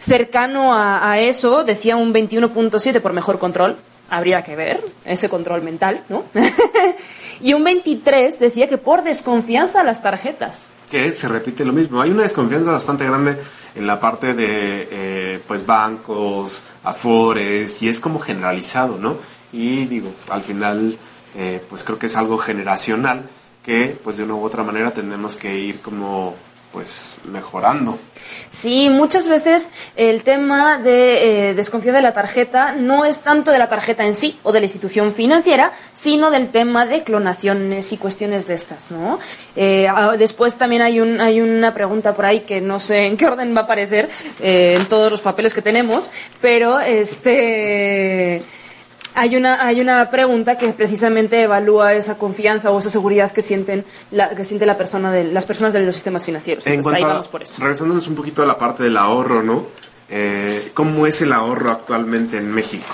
[0.00, 3.76] Cercano a, a eso, decía un 21.7 por mejor control.
[4.10, 6.24] Habría que ver ese control mental, ¿no?
[7.40, 10.62] y un 23 decía que por desconfianza a las tarjetas.
[10.90, 12.02] que se repite lo mismo.
[12.02, 13.38] Hay una desconfianza bastante grande
[13.74, 19.16] en la parte de eh, pues bancos, afores, y es como generalizado, ¿no?
[19.52, 20.98] Y digo, al final,
[21.34, 23.28] eh, pues creo que es algo generacional
[23.62, 26.34] que, pues de una u otra manera, tenemos que ir como,
[26.72, 27.98] pues, mejorando.
[28.50, 33.58] Sí, muchas veces el tema de eh, desconfiar de la tarjeta no es tanto de
[33.58, 37.98] la tarjeta en sí o de la institución financiera, sino del tema de clonaciones y
[37.98, 39.18] cuestiones de estas, ¿no?
[39.54, 39.88] Eh,
[40.18, 43.54] después también hay, un, hay una pregunta por ahí que no sé en qué orden
[43.54, 44.08] va a aparecer
[44.40, 46.10] eh, en todos los papeles que tenemos,
[46.40, 48.42] pero este...
[49.14, 53.84] Hay una, hay una pregunta que precisamente evalúa esa confianza o esa seguridad que sienten
[54.10, 56.66] la, que siente la persona de, las personas de los sistemas financieros.
[56.66, 57.56] En Entonces, ahí a, vamos por eso.
[57.60, 59.66] regresándonos un poquito a la parte del ahorro, ¿no?
[60.08, 62.86] Eh, ¿Cómo es el ahorro actualmente en México?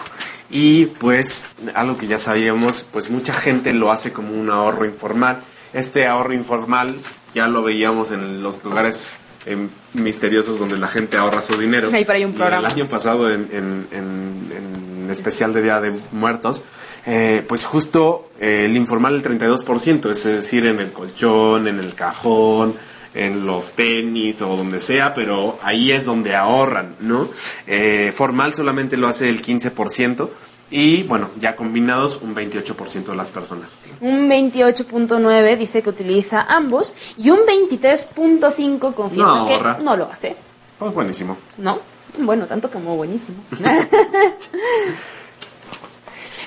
[0.51, 5.39] Y pues, algo que ya sabíamos, pues mucha gente lo hace como un ahorro informal.
[5.73, 6.97] Este ahorro informal
[7.35, 9.57] ya lo veíamos en los lugares eh,
[9.93, 11.91] misteriosos donde la gente ahorra su dinero.
[11.93, 12.67] Ahí por ahí un Y programa.
[12.67, 16.63] El año pasado, en, en- en- en especial de Día de Muertos,
[17.07, 21.95] eh, pues justo eh, el informal el 32%, es decir, en el colchón, en el
[21.95, 22.75] cajón,
[23.15, 27.29] en los tenis o donde sea, pero ahí es donde ahorran, ¿no?
[27.67, 30.29] Eh, formal solamente lo hace el 15%.
[30.71, 33.71] Y bueno, ya combinados un 28% de las personas.
[34.03, 40.37] Un 28.9 dice que utiliza ambos y un 23.5 confiesa No que no lo hace.
[40.79, 41.39] Pues buenísimo.
[41.57, 41.79] ¿No?
[42.17, 43.39] Bueno, tanto como buenísimo.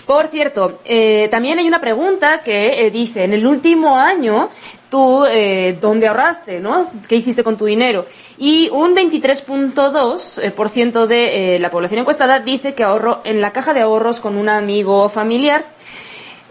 [0.05, 4.49] Por cierto, eh, también hay una pregunta que eh, dice, en el último año,
[4.89, 6.59] tú, eh, ¿dónde ahorraste?
[6.59, 6.89] ¿no?
[7.07, 8.05] ¿Qué hiciste con tu dinero?
[8.37, 13.53] Y un 23.2% eh, por ciento de la población encuestada dice que ahorró en la
[13.53, 15.63] caja de ahorros con un amigo o familiar.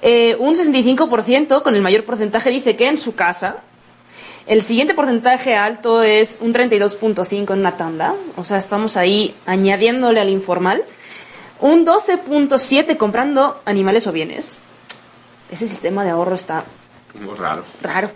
[0.02, 3.56] Un 65% con el mayor porcentaje dice que en su casa.
[4.50, 10.20] El siguiente porcentaje alto es un 32.5 en una tanda, o sea, estamos ahí añadiéndole
[10.20, 10.82] al informal.
[11.60, 14.56] Un 12.7 comprando animales o bienes.
[15.52, 16.64] Ese sistema de ahorro está
[17.38, 17.62] raro.
[17.80, 18.10] raro.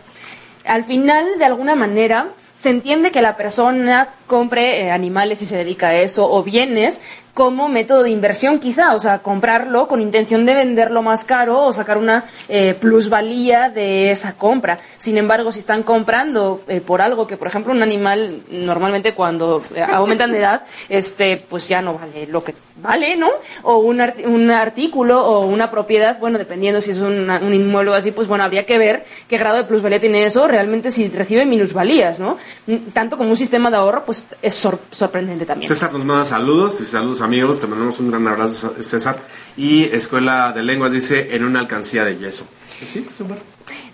[0.65, 5.59] Al final, de alguna manera, se entiende que la persona compre eh, animales y se
[5.59, 7.01] dedica a eso, o bienes,
[7.35, 11.73] como método de inversión quizá, o sea, comprarlo con intención de venderlo más caro o
[11.73, 14.79] sacar una eh, plusvalía de esa compra.
[14.99, 19.61] Sin embargo, si están comprando eh, por algo que, por ejemplo, un animal normalmente cuando
[19.75, 23.29] eh, aumentan de edad, este, pues ya no vale lo que vale, ¿no?
[23.63, 24.21] O un, art-
[24.53, 28.45] artículo o una propiedad, bueno, dependiendo si es una- un inmueble o así, pues bueno,
[28.45, 32.37] habría que ver qué grado de plusvalía tiene eso, realmente si recibe minusvalías, ¿no?
[32.93, 35.69] Tanto como un sistema de ahorro, pues es sor- sorprendente también.
[35.69, 39.23] César nos manda saludos y saludos amigos, te mandamos un gran abrazo César.
[39.57, 42.47] Y Escuela de Lenguas dice en una alcancía de yeso.
[42.85, 43.39] Sí, súper.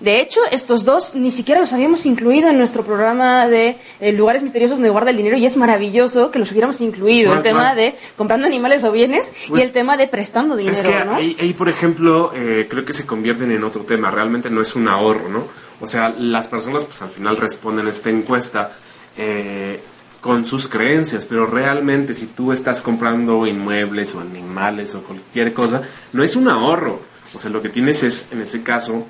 [0.01, 4.43] De hecho, estos dos ni siquiera los habíamos incluido en nuestro programa de eh, lugares
[4.43, 7.29] misteriosos donde guarda el dinero y es maravilloso que los hubiéramos incluido.
[7.29, 10.77] ¿Cuál, el tema de comprando animales o bienes Pues, y el tema de prestando dinero,
[10.77, 11.15] Es que ¿no?
[11.15, 14.11] ahí, ahí, por ejemplo, eh, creo que se convierten en otro tema.
[14.11, 15.45] Realmente no es un ahorro, ¿no?
[15.81, 18.73] O sea, las personas pues al final responden a esta encuesta
[19.17, 19.81] eh,
[20.21, 25.83] con sus creencias, pero realmente si tú estás comprando inmuebles o animales o cualquier cosa,
[26.13, 27.01] no es un ahorro.
[27.35, 29.07] O sea, lo que tienes es, en ese caso,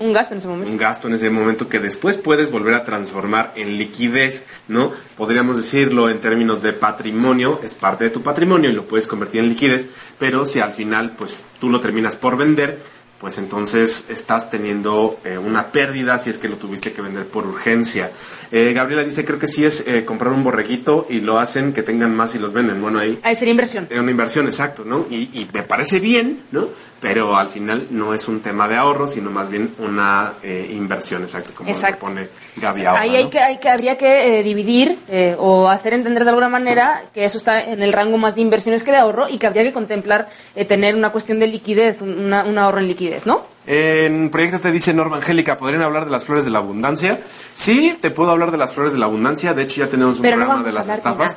[0.00, 0.70] Un gasto en ese momento.
[0.72, 4.92] un gasto en ese momento que después puedes volver a transformar en liquidez, ¿no?
[5.16, 9.40] Podríamos decirlo en términos de patrimonio, es parte de tu patrimonio y lo puedes convertir
[9.42, 9.88] en liquidez,
[10.18, 12.80] pero si al final pues tú lo terminas por vender,
[13.20, 17.46] pues entonces estás teniendo eh, una pérdida si es que lo tuviste que vender por
[17.46, 18.10] urgencia.
[18.50, 21.82] Eh, Gabriela dice, creo que sí es eh, comprar un borreguito y lo hacen que
[21.82, 22.80] tengan más y los venden.
[22.80, 23.86] Bueno, ahí Ahí sería inversión.
[23.90, 25.06] es una inversión, exacto, ¿no?
[25.10, 26.68] Y, y me parece bien, ¿no?
[27.00, 31.22] Pero al final no es un tema de ahorro, sino más bien una eh, inversión,
[31.22, 32.06] exacto, como Exacto.
[32.06, 33.30] lo pone Gaby ahora, Ahí hay ¿no?
[33.30, 37.24] que, hay que, habría que eh, dividir eh, o hacer entender de alguna manera que
[37.24, 39.72] eso está en el rango más de inversiones que de ahorro y que habría que
[39.72, 43.40] contemplar eh, tener una cuestión de liquidez, una- un ahorro en liquidez, ¿no?
[43.66, 47.20] En Proyecto te dice Norma Angélica, ¿podrían hablar de las flores de la abundancia?
[47.52, 50.22] Sí, te puedo hablar de las flores de la abundancia, de hecho ya tenemos un
[50.22, 51.36] Pero no programa de vamos a las de estafas,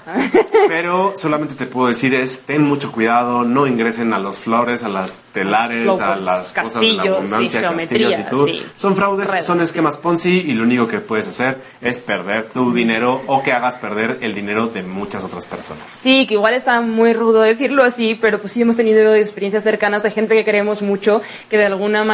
[0.69, 4.89] pero solamente te puedo decir es, ten mucho cuidado, no ingresen a los flores, a
[4.89, 8.45] las telares, a las cosas de la abundancia, sí, castillos y todo.
[8.45, 8.63] sí.
[8.77, 9.45] Son fraudes, Redes.
[9.45, 13.51] son esquemas Ponzi y lo único que puedes hacer es perder tu dinero o que
[13.51, 15.83] hagas perder el dinero de muchas otras personas.
[15.97, 20.03] Sí, que igual está muy rudo decirlo así, pero pues sí hemos tenido experiencias cercanas
[20.03, 22.12] de gente que queremos mucho que de alguna manera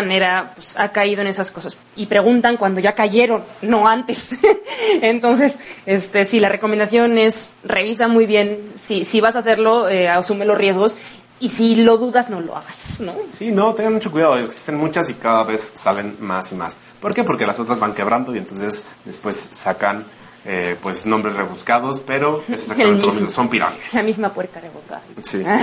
[0.56, 4.36] pues, ha caído en esas cosas y preguntan cuando ya cayeron, no antes.
[5.02, 10.08] Entonces, este, sí, la recomendación es revisa muy bien si, si vas a hacerlo, eh,
[10.08, 10.97] asume los riesgos
[11.39, 13.16] y si lo dudas no lo hagas, ¿no?
[13.32, 16.78] Sí, no, tengan mucho cuidado, existen muchas y cada vez salen más y más.
[17.00, 17.24] ¿Por qué?
[17.24, 20.04] Porque las otras van quebrando y entonces después sacan
[20.46, 23.30] eh, pues nombres rebuscados, pero es exactamente lo mismo.
[23.30, 23.94] son pirámides.
[23.94, 25.02] La misma puerca revocada.
[25.22, 25.44] Sí.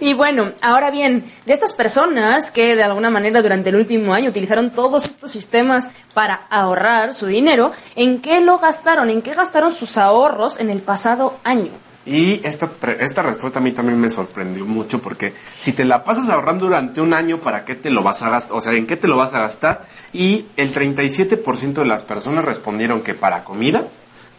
[0.00, 4.30] Y bueno, ahora bien, de estas personas que de alguna manera durante el último año
[4.30, 9.10] utilizaron todos estos sistemas para ahorrar su dinero, ¿en qué lo gastaron?
[9.10, 11.70] ¿En qué gastaron sus ahorros en el pasado año?
[12.08, 16.30] Y esta, esta respuesta a mí también me sorprendió mucho porque si te la pasas
[16.30, 18.56] ahorrando durante un año, ¿para qué te lo vas a gastar?
[18.56, 19.84] O sea, ¿en qué te lo vas a gastar?
[20.14, 23.84] Y el 37% de las personas respondieron que para comida,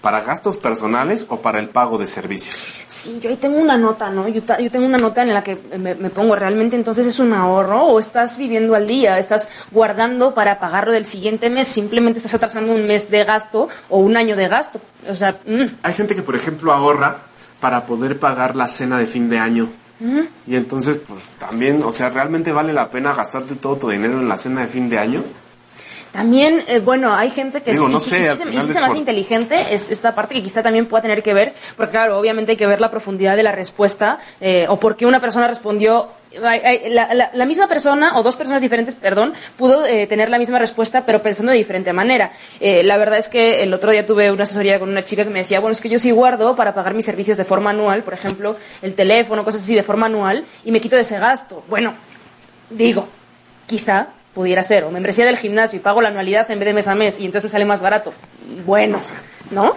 [0.01, 2.67] para gastos personales o para el pago de servicios.
[2.87, 4.27] Sí, yo ahí tengo una nota, ¿no?
[4.27, 7.33] Yo, yo tengo una nota en la que me, me pongo, ¿realmente entonces es un
[7.33, 9.19] ahorro o estás viviendo al día?
[9.19, 11.67] ¿Estás guardando para pagarlo del siguiente mes?
[11.67, 14.81] Simplemente estás atrasando un mes de gasto o un año de gasto.
[15.07, 17.28] O sea, mm, Hay gente que, por ejemplo, ahorra
[17.59, 19.69] para poder pagar la cena de fin de año.
[20.47, 24.29] Y entonces, pues también, o sea, ¿realmente vale la pena gastarte todo tu dinero en
[24.29, 25.23] la cena de fin de año?
[26.11, 28.79] También, eh, bueno, hay gente que Digo, sí, no sí, sé, sí se, sí se
[28.79, 32.17] hace por- inteligente, es esta parte que quizá también pueda tener que ver, porque claro,
[32.17, 35.47] obviamente hay que ver la profundidad de la respuesta, eh, o por qué una persona
[35.47, 36.57] respondió, la,
[37.13, 41.05] la- la misma persona, o dos personas diferentes, perdón, pudo eh, tener la misma respuesta,
[41.05, 42.31] pero pensando de diferente manera.
[42.59, 45.29] Eh, la verdad es que el otro día tuve una asesoría con una chica que
[45.29, 48.03] me decía, bueno, es que yo sí guardo para pagar mis servicios de forma anual,
[48.03, 51.63] por ejemplo, el teléfono, cosas así, de forma anual, y me quito de ese gasto.
[51.67, 51.93] Bueno,
[52.69, 53.07] digo,
[53.67, 54.07] quizá
[54.39, 56.95] pudiera ser, o membresía del gimnasio y pago la anualidad en vez de mes a
[56.95, 58.13] mes y entonces me sale más barato.
[58.65, 58.97] Bueno,
[59.51, 59.75] ¿no?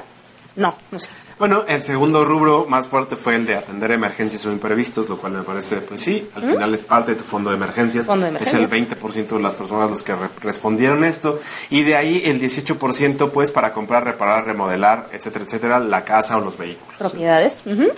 [0.55, 1.09] No, no sé.
[1.39, 5.33] Bueno, el segundo rubro más fuerte fue el de atender emergencias o imprevistos, lo cual
[5.33, 8.07] me parece, pues sí, al final es parte de tu fondo de emergencias.
[8.07, 9.01] Fondo de Es el emergencias.
[9.01, 11.41] 20% de las personas los que re- respondieron esto.
[11.71, 16.41] Y de ahí el 18% pues para comprar, reparar, remodelar, etcétera, etcétera, la casa o
[16.41, 16.95] los vehículos.
[16.99, 17.63] propiedades.
[17.67, 17.89] Ujú.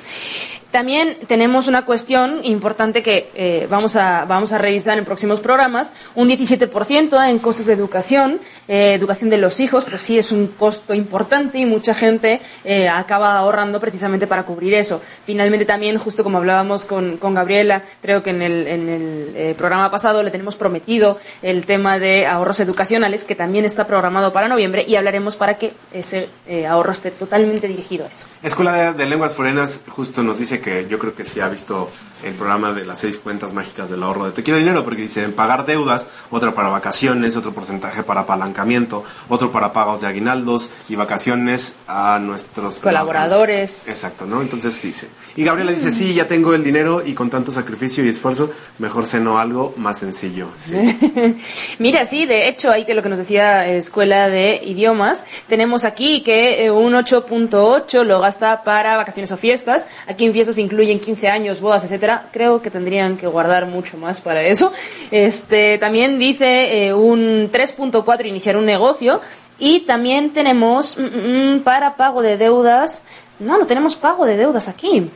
[0.74, 5.92] También tenemos una cuestión importante que eh, vamos, a, vamos a revisar en próximos programas.
[6.16, 10.48] Un 17% en costos de educación, eh, educación de los hijos, pues sí es un
[10.48, 15.00] costo importante y mucha gente eh, acaba ahorrando precisamente para cubrir eso.
[15.26, 19.54] Finalmente también, justo como hablábamos con, con Gabriela, creo que en el, en el eh,
[19.56, 24.48] programa pasado le tenemos prometido el tema de ahorros educacionales, que también está programado para
[24.48, 26.28] noviembre y hablaremos para que ese
[26.68, 28.26] ahorro esté totalmente dirigido a eso.
[28.42, 31.90] Escuela de, Lenguas Forenas justo nos dice que yo creo que sí ha visto
[32.22, 35.24] el programa de las seis cuentas mágicas del ahorro de Te Quiero Dinero, porque dice
[35.24, 40.70] en pagar deudas, otra para vacaciones, otro porcentaje para apalancamiento, otro para pagos de aguinaldos
[40.88, 43.88] y vacaciones a nuestros Colaboradores.
[43.88, 44.40] Exacto, ¿no?
[44.40, 45.08] Entonces dice.
[45.36, 49.06] Y Gabriela dice, sí, ya tengo el dinero y con tanto sacrificio y esfuerzo, mejor
[49.06, 50.48] ceno algo más sencillo.
[50.56, 50.76] Sí.
[51.78, 55.84] Mira, sí, de hecho, ahí que lo que nos decía eh, Escuela de Idiomas, tenemos
[55.84, 59.86] aquí que eh, un 8.8 lo gasta para vacaciones o fiestas.
[60.06, 62.28] Aquí en fiestas incluyen 15 años, bodas, etcétera.
[62.32, 64.72] Creo que tendrían que guardar mucho más para eso.
[65.10, 69.20] Este, también dice eh, un 3.4 iniciar un negocio.
[69.58, 73.02] Y también tenemos mm, mm, para pago de deudas.
[73.38, 75.08] No, no tenemos pago de deudas aquí.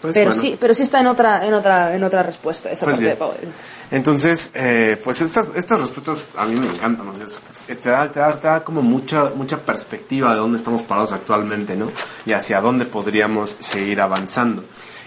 [0.00, 0.42] Pues pero bueno.
[0.42, 3.16] sí, pero sí está en otra, en otra, en otra respuesta esa Pues parte de
[3.16, 3.88] pago de deudas.
[3.90, 7.12] Entonces, eh, pues estas, estas respuestas a mí me encantan, ¿no?
[7.12, 11.74] Te, da, te, da, te da como mucha, mucha perspectiva de dónde estamos parados actualmente,
[11.74, 11.90] ¿no?
[12.26, 14.64] Y hacia dónde podríamos seguir avanzando.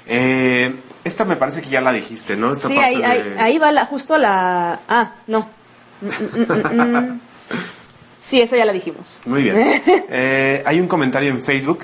[0.08, 2.52] Eh, esta me parece que ya la dijiste, ¿no?
[2.54, 4.80] Esta Sí, parte ahí, de- ahí, ahí va la, justo la...
[4.88, 5.50] Ah, no.
[6.02, 6.08] Mm,
[6.78, 7.20] mm, mm.
[8.24, 9.20] Sí, esa ya la dijimos.
[9.26, 9.58] Muy bien.
[10.10, 11.80] Eh, hay un comentario en Facebook.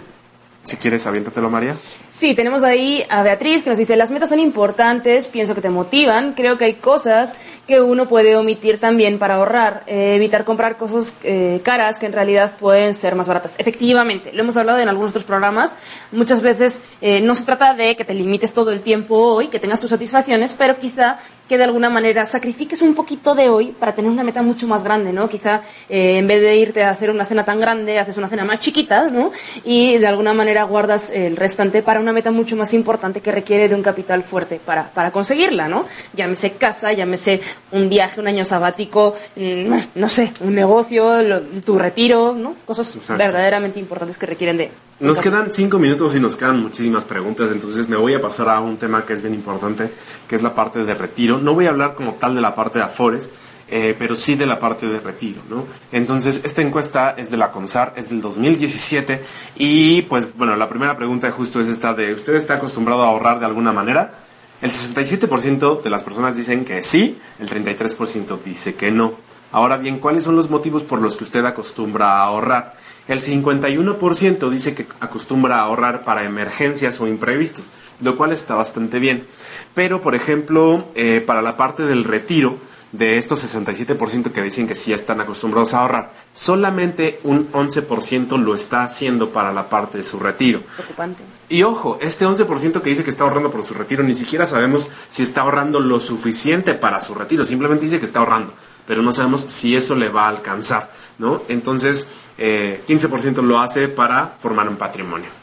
[0.63, 1.75] Si quieres, aviéntatelo, María.
[2.17, 5.69] Sí, tenemos ahí a Beatriz que nos dice, las metas son importantes, pienso que te
[5.69, 7.35] motivan, creo que hay cosas
[7.67, 12.13] que uno puede omitir también para ahorrar, eh, evitar comprar cosas eh, caras que en
[12.13, 13.53] realidad pueden ser más baratas.
[13.59, 15.75] Efectivamente, lo hemos hablado en algunos otros programas,
[16.11, 19.59] muchas veces eh, no se trata de que te limites todo el tiempo hoy, que
[19.59, 23.93] tengas tus satisfacciones, pero quizá que de alguna manera sacrifiques un poquito de hoy para
[23.93, 25.29] tener una meta mucho más grande, ¿no?
[25.29, 28.43] Quizá eh, en vez de irte a hacer una cena tan grande, haces una cena
[28.43, 29.31] más chiquita, ¿no?
[29.63, 33.67] Y de alguna manera guardas el restante para una meta mucho más importante que requiere
[33.67, 35.85] de un capital fuerte para, para conseguirla, ¿no?
[36.13, 37.41] Llámese casa, llámese
[37.73, 42.55] un viaje, un año sabático, mm, no sé, un negocio, lo- tu retiro, ¿no?
[42.65, 43.21] Cosas Exacto.
[43.21, 44.71] verdaderamente importantes que requieren de...
[45.01, 48.59] Nos quedan cinco minutos y nos quedan muchísimas preguntas, entonces me voy a pasar a
[48.61, 49.91] un tema que es bien importante,
[50.27, 51.37] que es la parte de retiro.
[51.37, 53.29] No voy a hablar como tal de la parte de Afores,
[53.69, 55.65] eh, pero sí de la parte de retiro, ¿no?
[55.91, 59.21] Entonces, esta encuesta es de la CONSAR, es del 2017,
[59.57, 63.39] y pues, bueno, la primera pregunta justo es esta de, ¿usted está acostumbrado a ahorrar
[63.39, 64.13] de alguna manera?
[64.61, 69.13] El 67% de las personas dicen que sí, el 33% dice que no.
[69.51, 72.75] Ahora bien, ¿cuáles son los motivos por los que usted acostumbra a ahorrar?
[73.07, 78.99] El 51% dice que acostumbra a ahorrar para emergencias o imprevistos, lo cual está bastante
[78.99, 79.25] bien.
[79.73, 82.57] Pero, por ejemplo, eh, para la parte del retiro,
[82.97, 88.55] de estos 67% que dicen que sí están acostumbrados a ahorrar, solamente un 11% lo
[88.55, 90.61] está haciendo para la parte de su retiro.
[90.75, 91.23] Preocupante.
[91.49, 94.89] Y ojo, este 11% que dice que está ahorrando por su retiro, ni siquiera sabemos
[95.09, 98.53] si está ahorrando lo suficiente para su retiro, simplemente dice que está ahorrando,
[98.85, 101.43] pero no sabemos si eso le va a alcanzar, ¿no?
[101.47, 105.36] Entonces, eh, 15% lo hace para formar un patrimonio.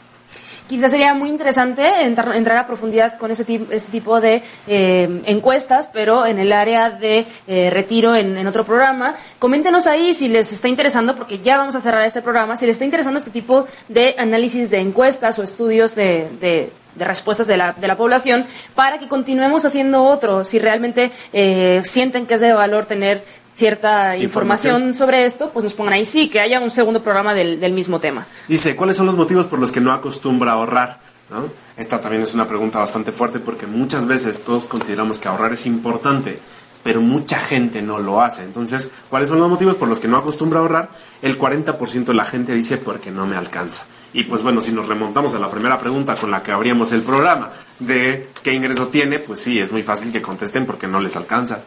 [0.67, 3.45] Quizás sería muy interesante entrar, a profundidad con este
[3.91, 9.15] tipo de eh, encuestas, pero en el área de eh, retiro en, otro programa.
[9.37, 12.75] Coméntenos ahí si les está interesando, porque ya vamos a cerrar este programa, si les
[12.75, 17.57] está interesando este tipo de análisis de encuestas o estudios de, de- de respuestas de
[17.57, 22.39] la, de la población, para que continuemos haciendo otro, si realmente eh, sienten que es
[22.39, 23.21] de valor tener
[23.55, 24.75] cierta Información.
[24.81, 27.71] información sobre esto, pues nos pongan ahí sí, que haya un segundo programa del, del
[27.71, 28.25] mismo tema.
[28.47, 30.99] Dice, ¿cuáles son los motivos por los que no acostumbra a ahorrar?
[31.29, 31.49] ¿No?
[31.75, 35.65] Esta también es una pregunta bastante fuerte porque muchas veces todos consideramos que ahorrar es
[35.65, 36.37] importante,
[36.83, 38.43] pero mucha gente no lo hace.
[38.43, 40.89] Entonces, ¿cuáles son los motivos por los que no acostumbra a ahorrar?
[41.23, 43.85] El 40% de la gente dice porque no me alcanza.
[44.13, 47.01] Y pues bueno, si nos remontamos a la primera pregunta con la que abríamos el
[47.01, 47.49] programa,
[47.79, 51.59] de qué ingreso tiene, pues sí, es muy fácil que contesten porque no les alcanza.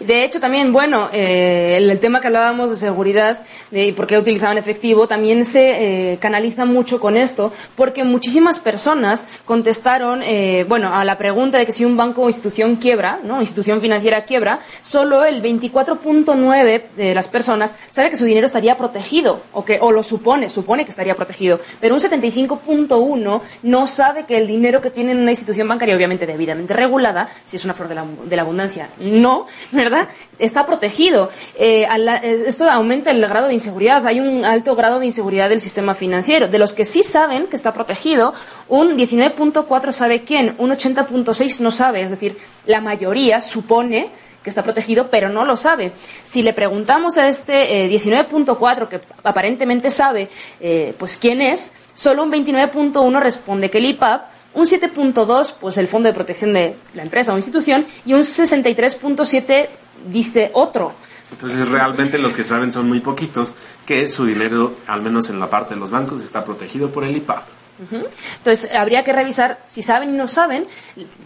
[0.00, 4.58] De hecho, también, bueno, eh, el, tema que hablábamos de seguridad y por qué utilizaban
[4.58, 11.04] efectivo, también se eh, canaliza mucho con esto, porque muchísimas personas contestaron, eh, bueno, a
[11.04, 13.40] la pregunta de que si un banco o institución quiebra, ¿no?
[13.40, 19.42] institución financiera quiebra, solo el 24.9 de las personas sabe que su dinero estaría protegido,
[19.52, 21.36] o, que, o lo supone, supone que estaría protegido
[21.80, 26.26] pero un 75.1 no sabe que el dinero que tiene en una institución bancaria, obviamente
[26.26, 30.08] debidamente regulada, si es una flor de la, abundancia, no, ¿verdad?
[30.38, 31.30] Está protegido.
[31.58, 31.86] Eh,
[32.46, 34.06] esto aumenta el grado de inseguridad.
[34.06, 36.48] Hay un alto grado de inseguridad del sistema financiero.
[36.48, 38.34] De los que sí saben que está protegido,
[38.68, 42.02] un 19.4 sabe quién, un 80.6 no sabe.
[42.02, 42.36] Es decir,
[42.66, 44.10] la mayoría supone
[44.46, 45.90] que está protegido, pero no lo sabe.
[46.22, 50.28] Si le preguntamos a este 19.4, eh, que aparentemente sabe
[50.60, 55.86] eh, pues quién es, solo un 29.1 responde que el IPAP, un 7.2 pues el
[55.86, 59.68] Fondo de Protección de la empresa o institución y un 63.7
[60.08, 60.94] dice otro.
[61.30, 63.52] Entonces realmente los que saben son muy poquitos
[63.84, 67.16] que su dinero, al menos en la parte de los bancos, está protegido por el
[67.16, 67.42] IPAP.
[67.78, 70.64] Entonces, habría que revisar si saben y no saben.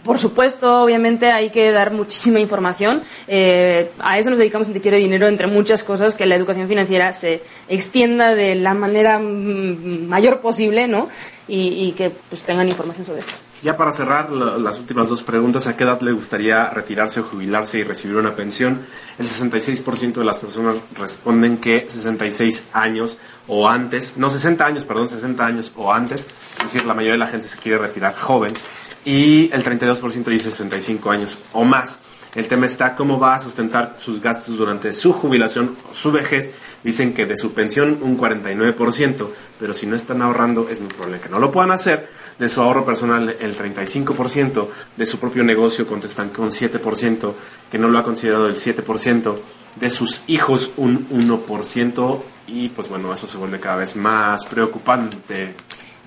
[0.03, 3.03] Por supuesto, obviamente hay que dar muchísima información.
[3.27, 6.67] Eh, a eso nos dedicamos en Te Quiero Dinero, entre muchas cosas, que la educación
[6.67, 11.09] financiera se extienda de la manera mm, mayor posible, ¿no?
[11.47, 13.50] Y, y que pues, tengan información sobre esto.
[13.63, 17.77] Ya para cerrar las últimas dos preguntas, ¿a qué edad le gustaría retirarse o jubilarse
[17.77, 18.81] y recibir una pensión?
[19.19, 25.09] El 66% de las personas responden que 66 años o antes, no 60 años, perdón,
[25.09, 26.25] 60 años o antes,
[26.57, 28.53] es decir, la mayoría de la gente se quiere retirar joven
[29.05, 31.99] y el 32% dice 65 años o más.
[32.33, 36.51] El tema está cómo va a sustentar sus gastos durante su jubilación o su vejez.
[36.83, 39.29] Dicen que de su pensión un 49%,
[39.59, 42.09] pero si no están ahorrando es muy probable que no lo puedan hacer.
[42.39, 44.67] De su ahorro personal el 35%,
[44.97, 47.33] de su propio negocio contestan que un 7%,
[47.69, 49.35] que no lo ha considerado el 7%,
[49.75, 55.55] de sus hijos un 1% y pues bueno, eso se vuelve cada vez más preocupante.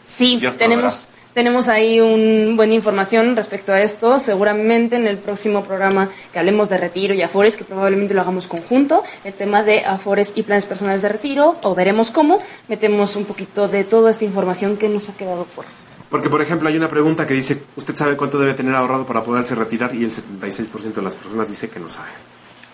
[0.07, 4.21] Sí, tenemos tenemos ahí una buena información respecto a esto.
[4.21, 8.47] Seguramente en el próximo programa que hablemos de retiro y afores, que probablemente lo hagamos
[8.47, 13.25] conjunto, el tema de afores y planes personales de retiro, o veremos cómo, metemos un
[13.25, 15.65] poquito de toda esta información que nos ha quedado por.
[16.09, 19.25] Porque, por ejemplo, hay una pregunta que dice, ¿usted sabe cuánto debe tener ahorrado para
[19.25, 19.93] poderse retirar?
[19.95, 22.11] Y el 76% de las personas dice que no sabe.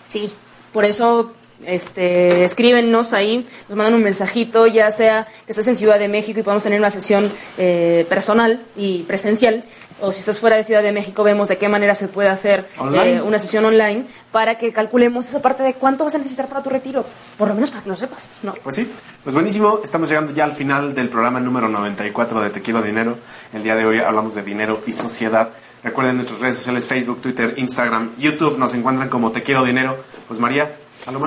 [0.07, 0.31] Sí,
[0.71, 1.33] por eso
[1.65, 6.39] este, escríbenos ahí, nos mandan un mensajito, ya sea que estés en Ciudad de México
[6.39, 9.63] y podamos tener una sesión eh, personal y presencial,
[10.01, 12.67] o si estás fuera de Ciudad de México, vemos de qué manera se puede hacer
[12.93, 16.63] eh, una sesión online para que calculemos esa parte de cuánto vas a necesitar para
[16.63, 17.05] tu retiro,
[17.37, 18.39] por lo menos para que lo sepas.
[18.43, 18.53] ¿no?
[18.63, 18.91] Pues sí,
[19.23, 23.17] pues buenísimo, estamos llegando ya al final del programa número 94 de Te Quiero Dinero.
[23.53, 25.51] El día de hoy hablamos de dinero y sociedad.
[25.83, 29.97] Recuerden nuestras redes sociales, Facebook, Twitter, Instagram, YouTube, nos encuentran como Te Quiero Dinero.
[30.27, 30.75] Pues María,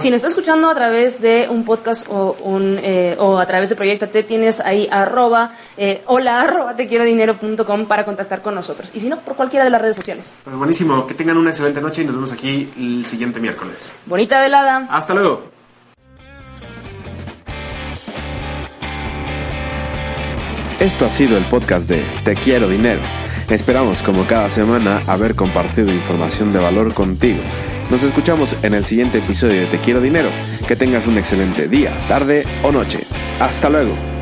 [0.00, 3.68] si nos está escuchando a través de un podcast o, un, eh, o a través
[3.68, 8.54] de Proyecta T, tienes ahí arroba, eh, hola arroba te quiero dinero.com para contactar con
[8.54, 8.90] nosotros.
[8.94, 10.38] Y si no, por cualquiera de las redes sociales.
[10.44, 13.94] Pues buenísimo, que tengan una excelente noche y nos vemos aquí el siguiente miércoles.
[14.06, 14.86] Bonita velada.
[14.90, 15.54] Hasta luego.
[20.80, 23.00] Esto ha sido el podcast de Te quiero dinero.
[23.48, 27.42] Esperamos como cada semana haber compartido información de valor contigo.
[27.90, 30.28] Nos escuchamos en el siguiente episodio de Te Quiero Dinero.
[30.66, 33.00] Que tengas un excelente día, tarde o noche.
[33.40, 34.13] Hasta luego.